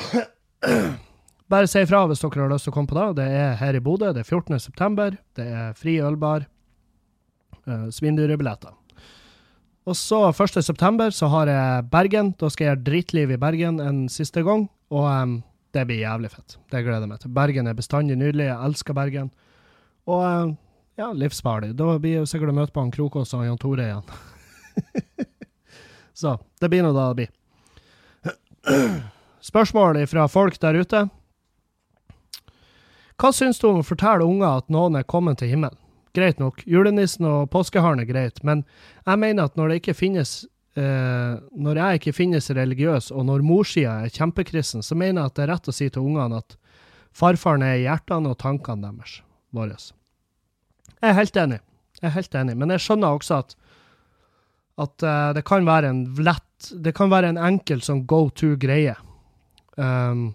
[1.50, 3.08] Bare si ifra hvis dere har lyst til å komme på det.
[3.18, 4.12] Det er her i Bodø.
[4.14, 4.60] Det er 14.
[4.62, 5.16] september.
[5.34, 6.46] Det er fri ølbar.
[7.66, 8.76] Uh, Svindyrebilletter.
[9.90, 10.60] Og så 1.
[10.62, 12.34] september så har jeg Bergen.
[12.38, 14.68] Da skal jeg gjøre Drittliv i Bergen en siste gang.
[14.94, 15.36] Og um,
[15.74, 16.58] det blir jævlig fett.
[16.70, 17.34] Det gleder jeg meg til.
[17.34, 18.46] Bergen er bestandig nydelig.
[18.52, 19.30] Jeg elsker Bergen.
[20.10, 20.56] Og em,
[20.98, 21.74] ja, livsfarlig.
[21.78, 24.10] Da blir jeg sikkert å møte på han Krokås og Jan Tore igjen.
[26.20, 27.30] så det blir nå da det blir.
[29.50, 31.08] Spørsmål fra folk der ute.
[33.20, 35.76] Hva syns du om å fortelle unger at noen er kommet til himmelen?
[36.16, 38.64] Greit nok, julenissen og påskeharen er greit, men
[39.04, 40.32] jeg mener at når det ikke finnes
[40.74, 45.36] eh, Når jeg ikke finnes religiøs, og når morssida er kjempekristen, så mener jeg at
[45.36, 46.56] det er rett å si til ungene at
[47.14, 49.20] farfaren er i hjertene og tankene deres.
[49.54, 49.76] Våre.
[51.00, 51.60] Jeg er helt enig.
[52.00, 53.56] Jeg er helt enig, men jeg skjønner også at
[54.80, 58.94] at uh, det kan være en lett Det kan være en enkel sånn go to-greie.
[59.76, 60.30] Um,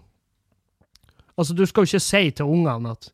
[1.36, 3.12] altså, du skal jo ikke si til ungene at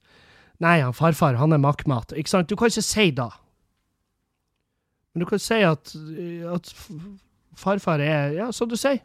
[0.63, 2.13] Nei, han farfar, han er makkmat.
[2.15, 2.47] Ikke sant?
[2.47, 3.25] Du kan ikke si da.
[5.11, 5.91] Men du kan si at,
[6.55, 6.69] at
[7.59, 9.01] farfar er, ja, som du sier,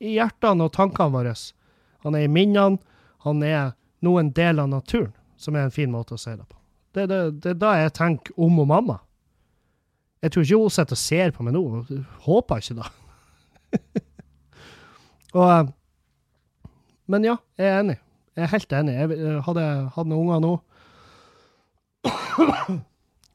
[0.00, 1.34] i hjertene og tankene våre.
[2.06, 2.80] Han er i minnene.
[3.24, 6.44] Han er nå en del av naturen, som er en fin måte å si det
[6.44, 6.56] på.
[6.94, 8.98] Det er da jeg tenker om og mamma.
[10.24, 11.62] Jeg tror ikke hun sitter og ser på meg nå.
[12.24, 12.90] Håper ikke det.
[15.36, 15.72] og, eh,
[17.12, 17.98] men ja, jeg er enig.
[18.34, 18.94] Jeg er helt enig.
[18.98, 19.64] Jeg, eh, hadde
[19.94, 20.54] hatt noen unger nå,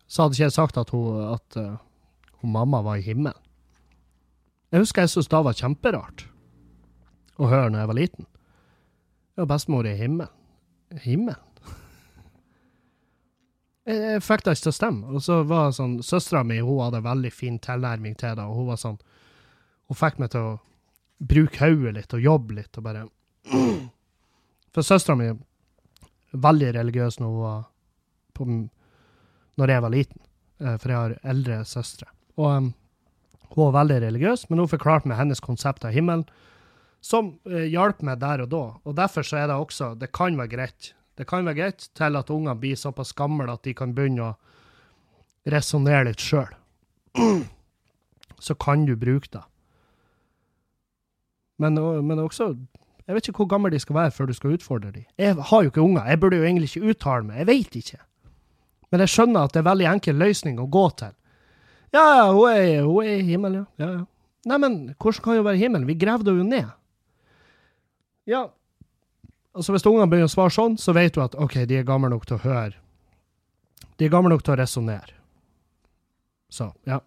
[0.10, 1.78] så hadde ikke jeg sagt at, hun, at eh,
[2.42, 3.38] hun mamma var i himmelen.
[4.70, 6.28] Jeg husker jeg syntes det var kjemperart
[7.40, 8.28] å høre når jeg var liten.
[9.40, 10.36] Ja, bestemor i himmelen.
[11.00, 11.46] Himmelen?
[13.90, 15.14] Jeg, jeg fikk det ikke til å stemme.
[15.16, 18.68] Og så var sånn, Søstera mi hun hadde veldig fin tilnærming til det, og hun
[18.72, 18.98] var sånn
[19.90, 20.58] Hun fikk meg til å
[21.20, 23.06] bruke hodet litt og jobbe litt og bare
[24.76, 25.40] For søstera mi er
[26.38, 27.64] veldig religiøs når hun var
[28.38, 28.46] på,
[29.60, 30.22] når jeg var liten,
[30.62, 32.10] eh, for jeg har eldre søstre.
[32.38, 32.70] Og um,
[33.50, 36.28] hun var veldig religiøs, men hun forklarte meg hennes konsept av himmelen,
[37.02, 38.64] som uh, hjalp meg der og da.
[38.86, 40.94] Og derfor så er det også Det kan være greit.
[41.18, 44.36] Det kan være greit til at ungene blir såpass gamle at de kan begynne å
[45.50, 46.52] resonnere litt sjøl.
[48.40, 49.42] Så kan du bruke det.
[51.60, 51.76] Men,
[52.08, 52.54] men også
[53.10, 55.06] Jeg vet ikke hvor gamle de skal være før du skal utfordre dem.
[55.18, 56.04] Jeg har jo ikke unger.
[56.06, 57.40] Jeg burde jo egentlig ikke uttale meg.
[57.42, 57.98] Jeg vet ikke.
[58.92, 61.16] Men jeg skjønner at det er en veldig enkel løsning å gå til.
[61.90, 63.86] Ja, ja, hun er, hun er i himmelen, ja.
[63.86, 64.04] ja, ja.
[64.46, 65.88] Nei, men hvordan kan hun være i himmelen?
[65.90, 66.70] Vi gravde henne ned.
[68.30, 68.44] Ja.
[69.58, 72.12] Altså, hvis ungene begynner å svare sånn, så vet du at OK, de er gamle
[72.14, 72.78] nok til å høre.
[73.98, 75.18] De er gamle nok til å resonnere.
[76.54, 77.02] Så, ja.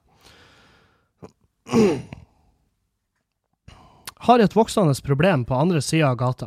[4.23, 6.47] Har et voksende problem på andre sida av gata.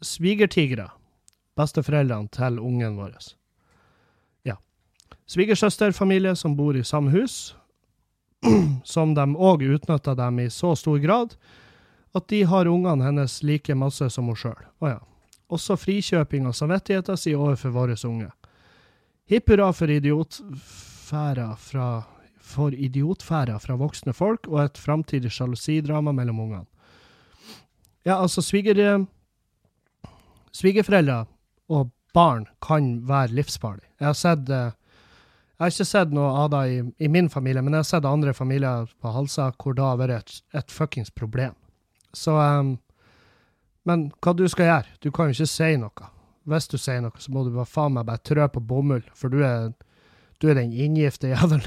[0.00, 0.90] Svigertigre.
[1.58, 3.16] Besteforeldrene til ungen vår.
[4.46, 4.54] Ja.
[5.26, 7.56] Svigersøsterfamilie som bor i samme hus,
[8.84, 11.34] som de òg utnytter dem i så stor grad
[12.14, 14.62] at de har ungene hennes like masse som hun sjøl.
[14.78, 15.02] Å ja.
[15.50, 18.30] Også frikjøping av samvittigheten si overfor våre unge.
[19.26, 21.90] Hipp hurra for idiotfæra fra
[22.46, 26.66] for idiotfæra fra voksne folk og et framtidig sjalusidrama mellom ungene.
[28.06, 28.78] Ja, altså, sviger...
[30.54, 31.24] Svigerforeldre
[31.68, 33.84] og barn kan være livsfarlig.
[34.00, 34.70] Jeg har sett eh,
[35.56, 38.08] Jeg har ikke sett noe av det i, i min familie, men jeg har sett
[38.08, 41.56] andre familier på Halsa hvor det har vært et, et fuckings problem.
[42.12, 42.76] Så um,
[43.88, 44.94] Men hva du skal gjøre?
[45.00, 46.10] Du kan jo ikke si noe.
[46.46, 49.32] Hvis du sier noe, så må du bare faen meg bare trø på bomull, for
[49.32, 49.72] du er,
[50.38, 51.66] du er den inngifte jævelen.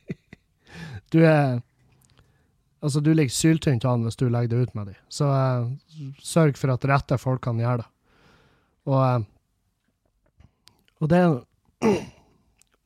[1.12, 1.60] du er
[2.80, 5.00] Altså, du ligger syltynt an hvis du legger det ut med dem.
[5.12, 5.68] Så uh,
[6.24, 7.88] sørg for at rette folk kan gjøre det.
[8.88, 10.44] Og, uh,
[11.00, 11.36] og det er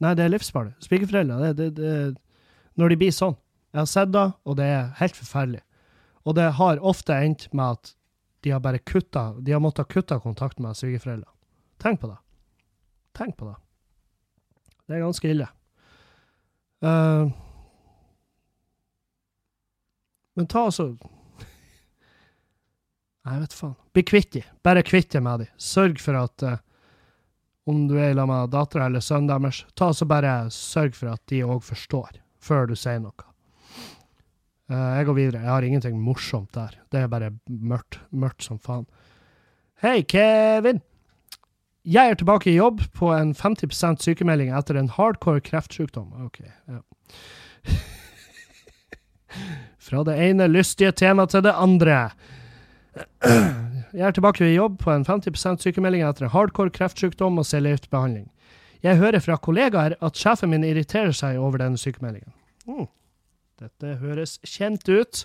[0.03, 0.75] Nei, det er livsfarlig.
[0.83, 3.37] Svigerforeldre, det, det, det Når de blir sånn
[3.73, 5.63] Jeg har sett det, og det er helt forferdelig.
[6.25, 7.95] Og det har ofte endt med at
[8.45, 11.31] de har bare kutta De har måttet kutte kontakten med svigerforeldre.
[11.81, 12.19] Tenk på det.
[13.17, 13.57] Tenk på det.
[14.85, 15.49] Det er ganske ille.
[16.85, 17.33] Eh,
[20.35, 20.95] men ta altså
[23.25, 23.77] Nei, vet faen.
[23.97, 24.43] Bli kvitt de.
[24.67, 25.47] Bare kvitt deg med de.
[25.57, 26.59] Sørg for at uh,
[27.65, 31.15] om du er i lag med dattera eller sønnen deres, ta så bare sørg for
[31.15, 33.25] at de òg forstår, før du sier noe.
[34.69, 35.41] Uh, jeg går videre.
[35.41, 36.77] Jeg har ingenting morsomt der.
[36.93, 38.03] Det er bare mørkt.
[38.13, 38.85] Mørkt som faen.
[39.81, 40.85] Hei, Kevin!
[41.85, 46.13] Jeg er tilbake i jobb på en 50% sykemelding etter en hardcore kreftsykdom.
[46.25, 46.81] OK, ja.
[49.85, 51.99] Fra det ene lystige temaet til det andre.
[53.95, 58.31] Jeg er tilbake i jobb på en 50% sykemelding etter en hardcore kreftsykdom og cellegiftbehandling.
[58.85, 62.33] Jeg hører fra kollegaer at sjefen min irriterer seg over denne sykemeldingen.
[62.69, 62.89] Mm.
[63.61, 65.23] Dette høres kjent ut.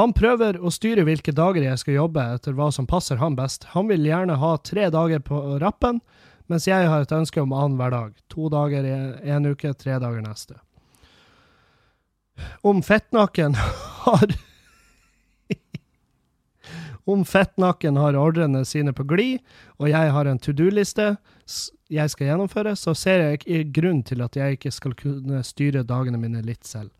[0.00, 3.68] Han prøver å styre hvilke dager jeg skal jobbe etter hva som passer han best.
[3.76, 6.00] Han vil gjerne ha tre dager på rappen,
[6.48, 8.14] mens jeg har et ønske om annenhver dag.
[8.32, 10.56] To dager en uke, tre dager neste.
[12.62, 13.54] Om fettnakken
[14.04, 14.34] har
[17.04, 19.40] Om fettnakken har ordrene sine på glid,
[19.82, 21.16] og jeg har en to do-liste
[21.92, 25.82] jeg skal gjennomføre, så ser jeg ikke grunn til at jeg ikke skal kunne styre
[25.82, 26.92] dagene mine litt selv.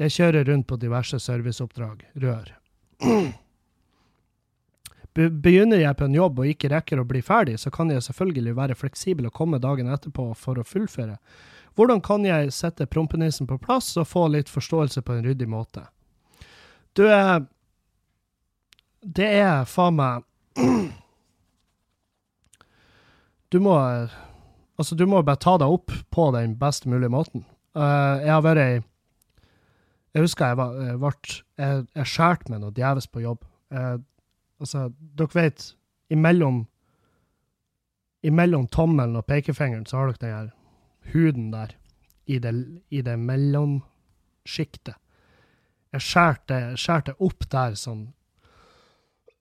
[0.00, 2.06] Jeg kjører rundt på diverse serviceoppdrag.
[2.22, 2.52] Rør.
[5.12, 8.04] Be begynner jeg på en jobb og ikke rekker å bli ferdig, så kan jeg
[8.06, 11.18] selvfølgelig være fleksibel og komme dagen etterpå for å fullføre.
[11.74, 15.86] Hvordan kan jeg sette prompenissen på plass og få litt forståelse på en ryddig måte?
[16.92, 17.46] Du er
[19.02, 20.22] Det er faen meg
[23.52, 23.78] Du må
[24.78, 27.44] Altså, du må bare ta deg opp på den best mulige måten.
[27.76, 28.80] Eh, jeg har vært ei
[30.14, 31.12] Jeg husker jeg ble
[31.56, 33.44] Jeg, jeg skjærte meg noe djevelsk på jobb.
[33.72, 34.02] Jeg,
[34.60, 35.68] altså, dere vet
[36.12, 36.66] Imellom
[38.22, 40.50] Imellom tommelen og pekefingeren så har dere den her
[41.12, 41.74] huden der
[42.26, 42.52] i det,
[42.88, 44.96] i det mellomsjiktet.
[45.92, 46.60] Jeg skjærte,
[47.06, 48.06] det opp der sånn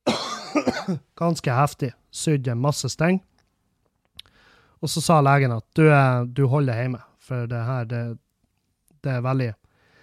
[1.21, 1.93] ganske heftig.
[2.11, 3.21] Sydde masse steng.
[4.81, 8.03] Og så sa legen at du, er, du holder hjemme, for det her det,
[9.05, 9.51] det er veldig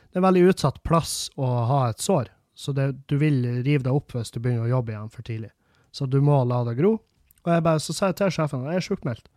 [0.09, 3.92] det er veldig utsatt plass å ha et sår, så det, du vil rive deg
[3.92, 5.50] opp hvis du begynner å jobbe igjen for tidlig.
[5.92, 6.96] Så du må la det gro.
[7.44, 9.28] Og jeg bare, så sa jeg til sjefen at jeg er sjukmeldt.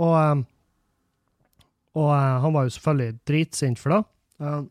[0.00, 0.42] Og, eh,
[1.98, 4.02] og uh, han var jo selvfølgelig dritsint for det.
[4.42, 4.62] Uh,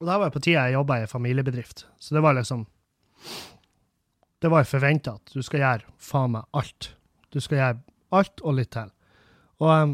[0.00, 2.64] Og det var jo på tida jeg jobba i familiebedrift, så det var liksom
[4.40, 6.94] Det var forventa at du skal gjøre faen meg alt.
[7.28, 7.80] Du skal gjøre
[8.16, 8.88] alt og litt til.
[9.60, 9.92] Og, um,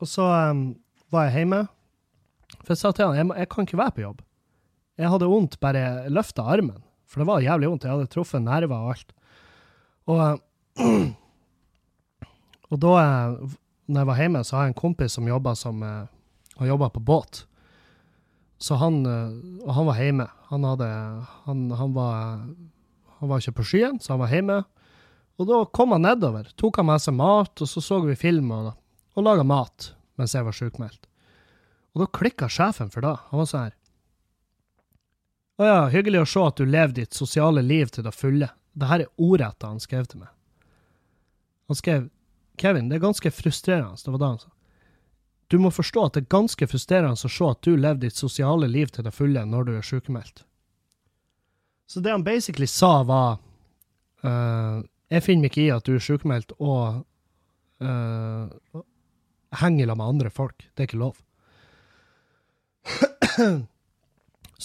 [0.00, 0.62] og så um,
[1.12, 1.58] var jeg hjemme,
[2.62, 4.22] for jeg sa til han jeg, jeg kan ikke være på jobb.
[4.98, 7.84] Jeg hadde vondt bare jeg løfta armen, for det var jævlig vondt.
[7.84, 9.12] Jeg hadde truffet nerver og alt.
[10.08, 10.40] Og,
[12.72, 12.94] og da
[13.88, 17.44] når jeg var hjemme, så har jeg en kompis som jobba som eh, på båt.
[18.58, 20.26] Så han, eh, og han var hjemme.
[20.50, 20.88] Han, hadde,
[21.46, 22.14] han, han, var,
[23.18, 24.62] han var ikke på skyen, så han var hjemme.
[25.38, 26.50] Og da kom han nedover.
[26.58, 28.72] Tok han med seg mat, og så så vi film og,
[29.14, 31.06] og laga mat mens jeg var sjukmeldt.
[31.94, 33.14] Og da klikka sjefen for det.
[33.30, 33.76] Han var sånn her
[35.58, 38.50] Å ja, hyggelig å se at du lever ditt sosiale liv til det fulle.
[38.78, 40.30] Det her er ordrett han skrev til meg.
[41.70, 42.08] Han skrev
[42.58, 43.98] Kevin, det er ganske frustrerende.
[44.04, 44.50] Det var det han sa.
[45.48, 48.68] Du må forstå at det er ganske frustrerende å se at du lever ditt sosiale
[48.68, 50.44] liv til det fulle når du er sykemeldt.
[51.88, 53.38] Så det han basically sa, var
[54.24, 57.00] uh, Jeg finner meg ikke i at du er sykemeldt og
[57.80, 58.82] uh,
[59.56, 60.68] henger sammen med andre folk.
[60.74, 61.16] Det er ikke lov.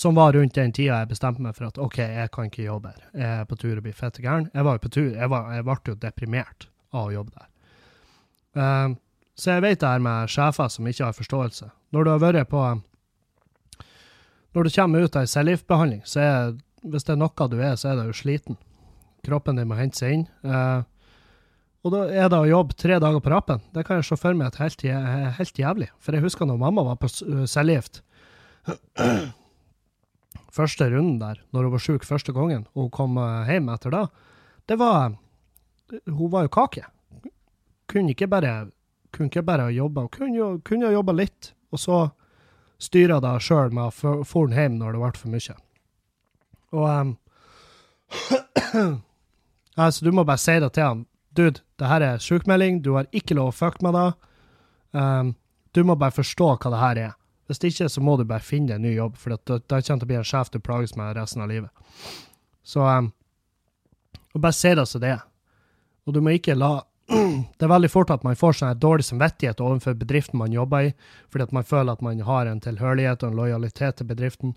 [0.03, 2.91] Som var rundt den tida jeg bestemte meg for at OK, jeg kan ikke jobbe
[2.91, 3.07] her.
[3.13, 4.49] Jeg er på tur å bli fette gæren.
[4.51, 7.52] Jeg var jo på tur, jeg, var, jeg ble jo deprimert av å jobbe der.
[8.55, 8.89] Eh,
[9.33, 11.69] så jeg vet det her med sjefer som ikke har forståelse.
[11.93, 12.61] Når du har vært på
[14.53, 17.75] Når du kommer ut av ei cellegiftbehandling, så er hvis det er noe du er,
[17.79, 18.57] så er jo sliten.
[19.25, 20.25] Kroppen din må hente seg inn.
[20.43, 20.83] Eh,
[21.83, 23.63] og da er det å jobbe tre dager på rappen.
[23.75, 24.83] Det kan jeg se for meg at helt,
[25.39, 25.89] helt jævlig.
[25.99, 28.03] For jeg husker når mamma var på øh, cellegift.
[30.53, 33.93] Første runden der, når hun var sjuk første gangen, og hun kom eh, hjem etter
[33.93, 34.03] da,
[34.69, 35.15] det var
[36.05, 36.85] Hun var jo kake.
[37.93, 38.53] Kunne ikke bare
[39.13, 40.07] kunne ikke bare jobbe.
[40.09, 41.99] Kunne jo kunne jo jobba litt, og så
[42.81, 45.55] styre det sjøl med å få den hjem når det ble for mye.
[46.73, 47.11] Og um,
[49.85, 51.05] altså, du må bare si det til han.
[51.33, 54.07] Dude, det her er sjukmelding, du har ikke lov å fucke med det.
[54.97, 55.33] Um,
[55.73, 57.17] du må bare forstå hva det her er.
[57.47, 59.81] Hvis det ikke, så må du bare finne deg en ny jobb, for det, det
[59.85, 61.69] kommer til å bli en sjef du plages med resten av livet.
[62.65, 63.11] Så um,
[64.33, 65.21] og bare si det som det er.
[66.07, 66.81] Og du må ikke la
[67.57, 70.93] Det er veldig fort at man får sånn dårlig samvittighet overfor bedriften man jobber i,
[71.31, 74.55] fordi at man føler at man har en tilhørighet og en lojalitet til bedriften.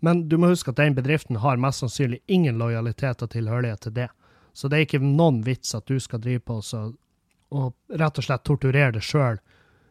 [0.00, 3.96] Men du må huske at den bedriften har mest sannsynlig ingen lojalitet og tilhørighet til
[3.96, 4.08] det.
[4.54, 6.88] Så det er ikke noen vits at du skal drive på så,
[7.50, 9.40] og rett og slett torturere deg sjøl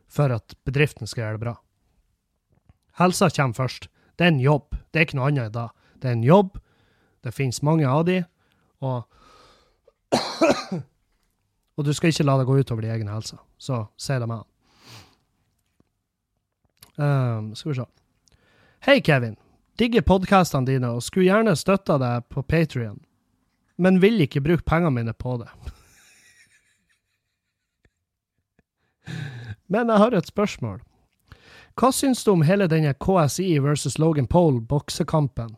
[0.07, 1.55] for at bedriften skal gjøre det bra.
[2.97, 3.89] Helsa kommer først.
[4.17, 4.75] Det er en jobb.
[4.91, 5.75] Det er ikke noe annet i dag.
[6.01, 6.57] Det er en jobb.
[7.23, 8.21] Det finnes mange av de,
[8.85, 9.03] og
[11.77, 13.37] Og du skal ikke la det gå utover din egen helse.
[13.57, 14.47] Så si det med han.
[16.97, 17.85] Um, skal vi se.
[18.87, 19.35] Hei, Kevin.
[19.77, 22.97] Digger podkastene dine og skulle gjerne støtta deg på Patrion,
[23.77, 25.49] men vil ikke bruke pengene mine på det.
[29.67, 30.79] Men jeg har et spørsmål.
[31.77, 35.57] Hva syns du om hele denne KSI versus Logan Pole boksekampen?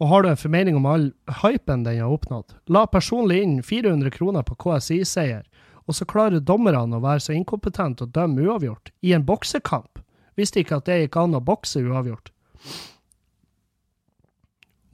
[0.00, 1.08] Og har du en formening om all
[1.42, 2.54] hypen den har oppnådd?
[2.72, 5.44] La personlig inn 400 kroner på KSI-seier,
[5.86, 10.02] og så klarer dommerne å være så inkompetente og dømme uavgjort i en boksekamp.
[10.38, 12.30] Visste ikke at det gikk an å bokse uavgjort.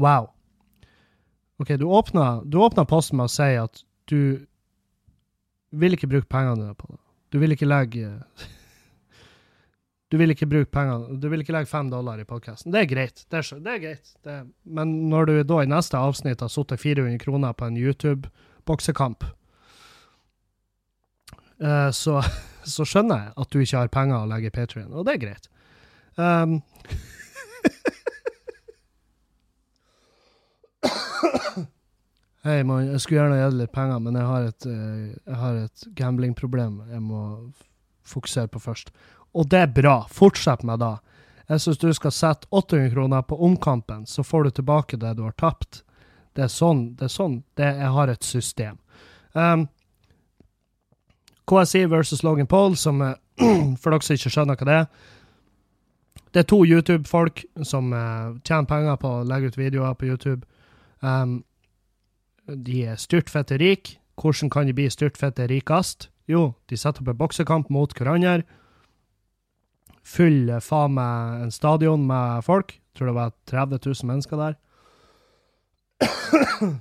[0.03, 0.31] Wow.
[1.61, 4.47] OK, du åpna, du åpna posten med å si at du
[5.77, 7.01] vil ikke bruke pengene dine på det.
[7.33, 8.13] Du vil ikke legge
[10.07, 12.71] Du vil ikke bruke pengene Du vil ikke legge fem dollar i podkasten.
[12.75, 13.25] Det er greit.
[13.31, 14.07] Det er, det er greit.
[14.23, 14.35] Det,
[14.79, 19.21] men når du da i neste avsnitt har sittet 400 kroner på en YouTube-boksekamp,
[21.59, 22.15] eh, så,
[22.77, 25.25] så skjønner jeg at du ikke har penger å legge i Patrion, og det er
[25.27, 25.47] greit.
[26.17, 26.63] Um,
[32.47, 32.63] Hei.
[32.63, 36.75] Jeg skulle gjerne gitt litt penger, men jeg har et, eh, jeg har et gamblingproblem
[36.93, 37.51] jeg må
[38.07, 38.95] fokusere på først.
[39.35, 39.97] Og det er bra.
[40.13, 40.95] Fortsett med det.
[41.47, 45.23] Jeg syns du skal sette 800 kroner på omkampen, så får du tilbake det du
[45.23, 45.83] har tapt.
[46.35, 46.97] Det er sånn.
[46.99, 47.43] det er sånn.
[47.57, 48.79] Det, jeg har et system.
[49.33, 49.69] Um,
[51.47, 53.01] KSI versus Logan Paul, som
[53.81, 54.87] for dere som ikke skjønner hva det er
[56.33, 60.43] Det er to YouTube-folk som uh, tjener penger på å legge ut videoer på YouTube.
[61.01, 61.45] Um,
[62.47, 64.01] de er styrtfette rike.
[64.17, 66.11] Hvordan kan de bli styrtfette rikest?
[66.29, 68.45] Jo, de setter opp en boksekamp mot hverandre.
[70.07, 72.77] Fyller faen meg en stadion med folk.
[72.77, 74.55] Jeg Tror det var 30 000 mennesker der.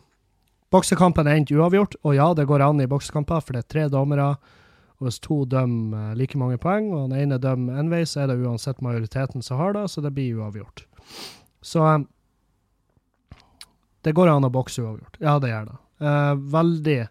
[0.74, 3.86] Boksekampen er endt uavgjort, og ja, det går an i boksekamper, for det er tre
[3.92, 4.34] dommere.
[5.00, 8.24] Og hvis to dømmer eh, like mange poeng, og den ene dømmer én vei, så
[8.24, 10.86] er det uansett majoriteten som har det, så det blir uavgjort.
[11.66, 12.06] Så eh,
[14.08, 15.20] det går an å bokse uavgjort.
[15.24, 15.78] Ja, det gjør det.
[16.06, 17.02] Eh, veldig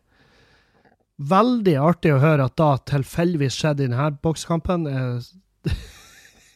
[1.14, 4.88] Veldig artig å høre at da tilfeldigvis skjedde i denne boksekampen.
[4.90, 5.70] Eh,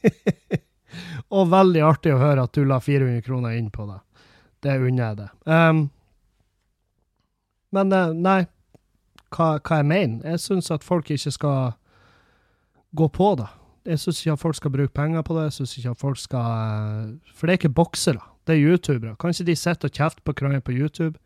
[1.35, 3.99] og veldig artig å høre at du la 400 kroner inn på det.
[4.65, 5.35] Det unner jeg deg.
[5.47, 5.83] Um,
[7.77, 8.41] men eh, nei,
[9.35, 10.25] hva, hva jeg mener?
[10.33, 11.77] Jeg syns at folk ikke skal
[12.97, 13.49] gå på det.
[13.89, 15.47] Jeg syns ikke at folk skal bruke penger på det.
[15.49, 19.17] Jeg synes ikke at folk skal eh, For det er ikke boksere, det er youtubere.
[19.21, 21.17] Kanskje de sitter og kjefter på hverandre på YouTube?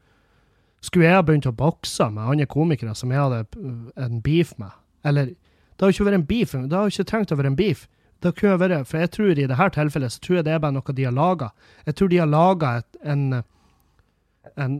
[0.82, 4.54] Skulle jeg ha begynt å bokse med andre komikere som jeg hadde eh, en beef
[4.58, 4.74] med?
[5.04, 7.50] Eller Det har jo ikke vært en beef, det har jo ikke trengt å være
[7.50, 7.88] en beef.
[8.22, 10.76] Det kunne vært, For jeg tror i dette tilfellet så tror jeg det er bare
[10.76, 11.50] noe de har laga.
[11.86, 13.42] Jeg tror de har laga en,
[14.54, 14.76] en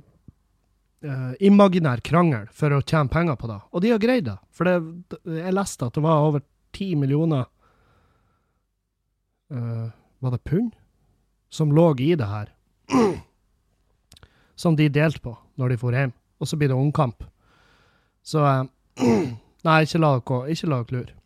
[1.05, 3.59] uh, imaginær krangel for å tjene penger på det.
[3.73, 4.37] Og de har greid det.
[4.55, 4.77] For det,
[5.27, 7.49] jeg leste at det var over ti millioner
[9.53, 9.91] uh,
[10.23, 10.73] Var det pund?
[11.51, 12.53] Som lå i det her.
[14.63, 16.15] Som de delte på når de for hjem.
[16.39, 17.25] Og så blir det omkamp.
[18.23, 18.63] Så uh,
[19.67, 20.39] Nei, ikke la dere.
[20.55, 21.22] Ikke la dere lure.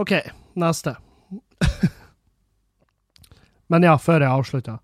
[0.00, 0.12] OK,
[0.54, 0.96] neste.
[3.66, 4.78] Men ja, før jeg avslutter.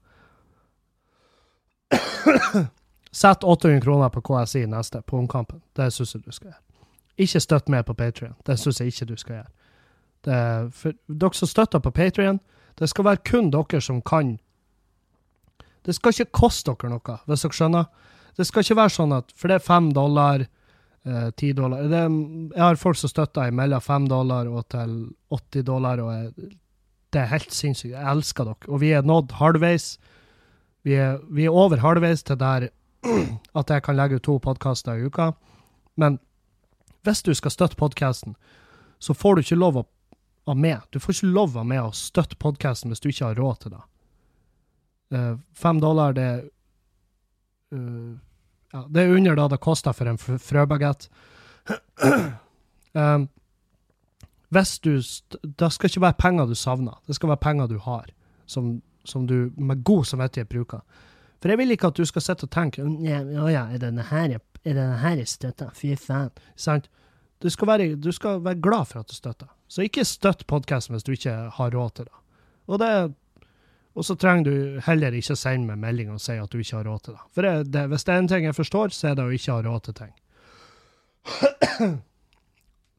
[3.17, 5.63] Sett 800 kroner på KSI neste, på omkampen.
[5.73, 6.61] Det syns jeg du skal gjøre.
[7.25, 8.35] Ikke støtt med på Patrion.
[8.45, 9.51] Det syns jeg ikke du skal gjøre.
[10.77, 12.41] For dere som støtter på Patrion,
[12.77, 14.39] Det skal være kun dere som kan
[15.85, 17.87] Det skal ikke koste dere noe, hvis dere skjønner.
[18.37, 20.45] Det skal ikke være sånn at For det er fem dollar,
[21.07, 22.03] eh, ti dollar det,
[22.55, 24.97] Jeg har folk som støtter mellom 5 dollar og til
[25.31, 26.53] 80 dollar, og jeg,
[27.15, 27.95] det er helt sinnssykt.
[27.95, 28.69] Jeg elsker dere.
[28.69, 29.97] Og vi er nådd halvveis.
[30.87, 32.69] Vi er, vi er over halvveis til der
[33.61, 35.33] at jeg kan legge ut to podkaster i uka.
[35.97, 36.19] Men
[37.07, 38.37] hvis du skal støtte podkasten,
[38.99, 39.87] så får du ikke lov å
[40.47, 40.87] være med.
[40.91, 43.63] Du får ikke lov å være med og støtte podkasten hvis du ikke har råd
[43.63, 43.83] til det.
[45.15, 46.41] Eh, fem dollar, det er
[47.77, 48.15] eh,
[48.77, 51.09] ja, Det er under det det koster for en fr- frøbagett.
[52.95, 53.29] um,
[54.55, 55.01] hvis du
[55.43, 58.07] Det skal ikke være penger du savner, det skal være penger du har,
[58.47, 60.81] som, som du med god samvittighet bruker.
[61.43, 63.21] For jeg vil ikke at du skal sitte og tenke Å Ja,
[63.51, 64.75] ja, er denne her jeg, er
[65.29, 65.71] støtter?
[65.75, 66.31] Fy faen.
[66.57, 66.89] Sant?
[67.43, 69.51] Du skal, være, du skal være glad for at du støtter.
[69.69, 72.15] Så ikke støtt podkasten hvis du ikke har råd til det.
[72.67, 73.15] Og, det,
[73.97, 76.85] og så trenger du heller ikke sende meg melding og si at du ikke har
[76.85, 77.23] råd til det.
[77.33, 79.55] For det, det, hvis det er en ting jeg forstår, så er det å ikke
[79.55, 80.13] ha råd til ting.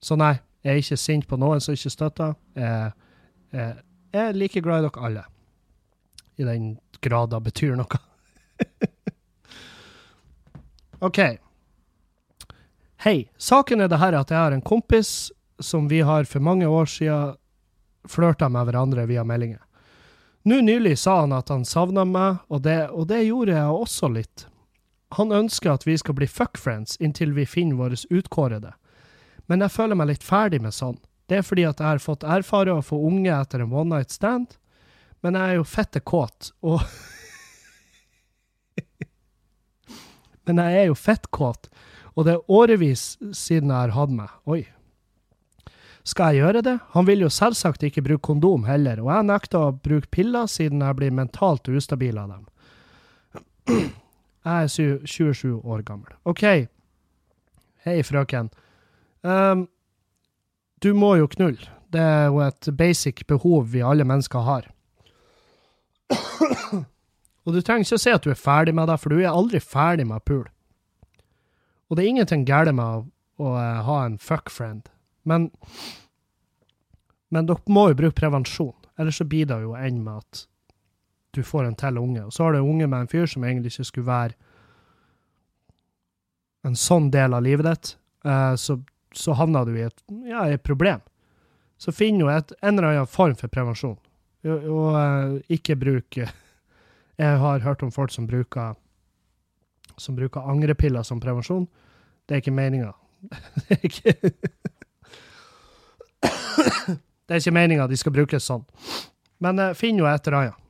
[0.07, 0.35] Så nei,
[0.65, 2.33] jeg er ikke sint på noen som ikke støtter.
[2.57, 2.91] Jeg,
[3.53, 3.77] jeg,
[4.13, 5.23] jeg er like glad i dere alle.
[6.37, 6.67] I den
[7.01, 8.01] grad det betyr noe.
[11.07, 11.21] OK.
[13.05, 13.17] Hei.
[13.37, 16.89] Saken er det her at jeg har en kompis som vi har for mange år
[16.89, 17.37] siden
[18.07, 19.61] flørta med hverandre via meldinger.
[20.47, 24.07] Nå nylig sa han at han savna meg, og det, og det gjorde jeg også
[24.13, 24.45] litt.
[25.17, 28.71] Han ønsker at vi skal bli fuckfriends inntil vi finner våre utkårede.
[29.51, 30.95] Men jeg føler meg litt ferdig med sånn.
[31.27, 34.15] Det er fordi at jeg har fått erfare å få unge etter en one night
[34.15, 34.55] stand,
[35.19, 36.79] men jeg er jo fette kåt, og
[40.47, 41.67] Men jeg er jo fettkåt,
[42.15, 44.31] og det er årevis siden jeg har hatt meg.
[44.47, 44.61] Oi.
[46.07, 46.75] Skal jeg gjøre det?
[46.93, 50.85] Han vil jo selvsagt ikke bruke kondom heller, og jeg nekter å bruke piller siden
[50.85, 52.45] jeg blir mentalt ustabil av dem.
[54.47, 56.13] Jeg er 27 år gammel.
[56.23, 56.45] OK.
[57.83, 58.47] Hei, frøken.
[59.27, 59.65] Um,
[60.79, 61.67] du må jo knulle.
[61.91, 64.69] Det er jo et basic behov vi alle mennesker har.
[67.47, 69.31] Og du trenger ikke å si at du er ferdig med det, for du er
[69.31, 70.43] aldri ferdig med pul.
[71.87, 73.03] Og det er ingenting galt med å,
[73.39, 74.89] å eh, ha en fuckfriend,
[75.28, 75.49] men
[77.34, 80.45] men dere må jo bruke prevensjon, ellers så blir det jo enn med at
[81.36, 82.23] du får en til unge.
[82.25, 84.38] Og så har du unge med en fyr som egentlig ikke skulle være
[86.67, 87.91] en sånn del av livet ditt,
[88.25, 88.80] eh, så,
[89.15, 91.03] så havner du i et, ja, et problem.
[91.78, 93.97] Så finn jo et, en eller annen form for prevensjon.
[94.47, 96.34] Og, og eh, ikke bruk eh,
[97.17, 98.75] Jeg har hørt om folk som bruker
[99.97, 101.65] som bruker angrepiller som prevensjon.
[102.28, 102.91] Det er ikke meninga.
[103.67, 104.13] Det er ikke
[107.28, 108.63] Det er ikke meninga de skal brukes sånn.
[109.43, 110.63] Men uh, finn jo et eller annet.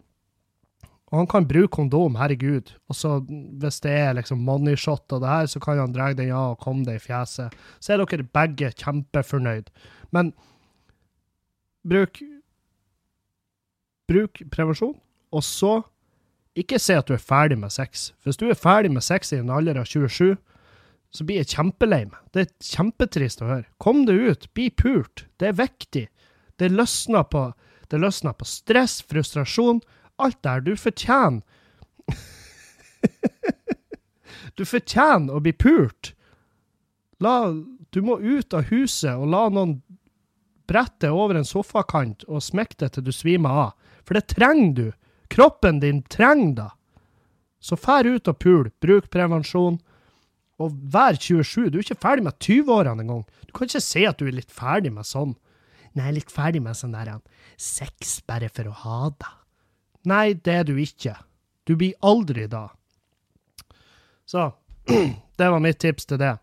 [1.07, 2.73] Og han kan bruke kondom, herregud.
[2.91, 6.09] Og så hvis det er liksom money shot og det her, så kan han dra
[6.11, 7.55] den av og komme det i fjeset.
[7.79, 9.71] Så er dere begge kjempefornøyd.
[10.15, 10.33] Men
[11.87, 12.19] bruk
[14.07, 14.93] Bruk prevensjon,
[15.35, 15.81] og så
[16.57, 18.13] ikke si at du er ferdig med sex.
[18.23, 20.37] Hvis du er ferdig med sex i en alder av 27,
[21.11, 22.21] så blir jeg kjempelei meg.
[22.31, 23.67] Det er kjempetrist å høre.
[23.83, 25.25] Kom deg ut, bli pult.
[25.39, 26.05] Det er viktig.
[26.57, 27.53] Det løsner på,
[27.91, 29.81] det løsner på stress, frustrasjon,
[30.17, 30.61] alt det her.
[30.65, 31.41] Du fortjener
[34.57, 36.15] Du fortjener å bli pult.
[37.21, 37.53] La,
[37.93, 39.81] du må ut av huset og la noen
[40.67, 43.75] brette over en sofakant og smekke det til du svimer av.
[44.05, 44.87] For det trenger du.
[45.31, 46.69] Kroppen din trenger det.
[47.59, 48.69] Så fær ut og pul.
[48.83, 49.79] Bruk prevensjon.
[50.61, 51.69] Og vær 27.
[51.69, 53.25] Du er ikke ferdig med 20-årene engang.
[53.45, 55.35] Du kan ikke si at du er litt ferdig med sånn.
[55.97, 57.15] Nei, litt ferdig med sånn der
[57.57, 59.33] sex bare for å ha det.
[60.07, 61.15] Nei, det er du ikke.
[61.67, 62.67] Du blir aldri da.
[64.27, 64.51] Så
[65.39, 66.35] det var mitt tips til det.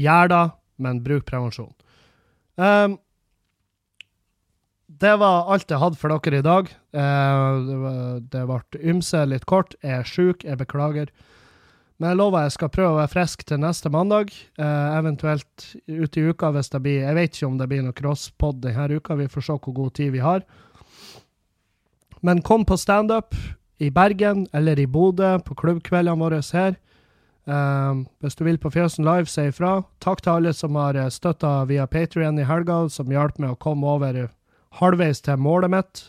[0.00, 0.44] Gjør det,
[0.80, 1.72] men bruk prevensjon.
[2.60, 2.98] Um,
[5.00, 6.70] det var alt jeg hadde for dere i dag.
[6.96, 9.76] Uh, det ble ymse litt kort.
[9.84, 11.12] Jeg er sjuk, jeg beklager.
[12.00, 14.30] Men jeg lover jeg skal prøve å være frisk til neste mandag.
[14.56, 17.96] Eh, eventuelt ute i uka hvis det blir Jeg vet ikke om det blir noe
[17.96, 19.18] crosspod denne uka.
[19.20, 20.46] Vi får se hvor god tid vi har.
[22.24, 23.36] Men kom på standup
[23.80, 26.80] i Bergen eller i Bodø på klubbkveldene våre her.
[27.44, 29.82] Eh, hvis du vil på Fjøsen Live, si ifra.
[30.00, 33.84] Takk til alle som har støtta via Patrion i helga, som hjalp meg å komme
[33.84, 34.30] over
[34.80, 36.08] halvveis til målet mitt.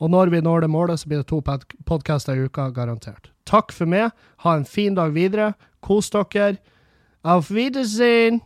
[0.00, 1.38] Og når vi når det målet, så blir det to
[1.86, 3.30] podkaster i uka, garantert.
[3.50, 4.14] Takk for meg.
[4.44, 5.54] Ha en fin dag videre.
[5.82, 6.60] Kos dere.
[7.22, 8.42] Auf Wiedersehen!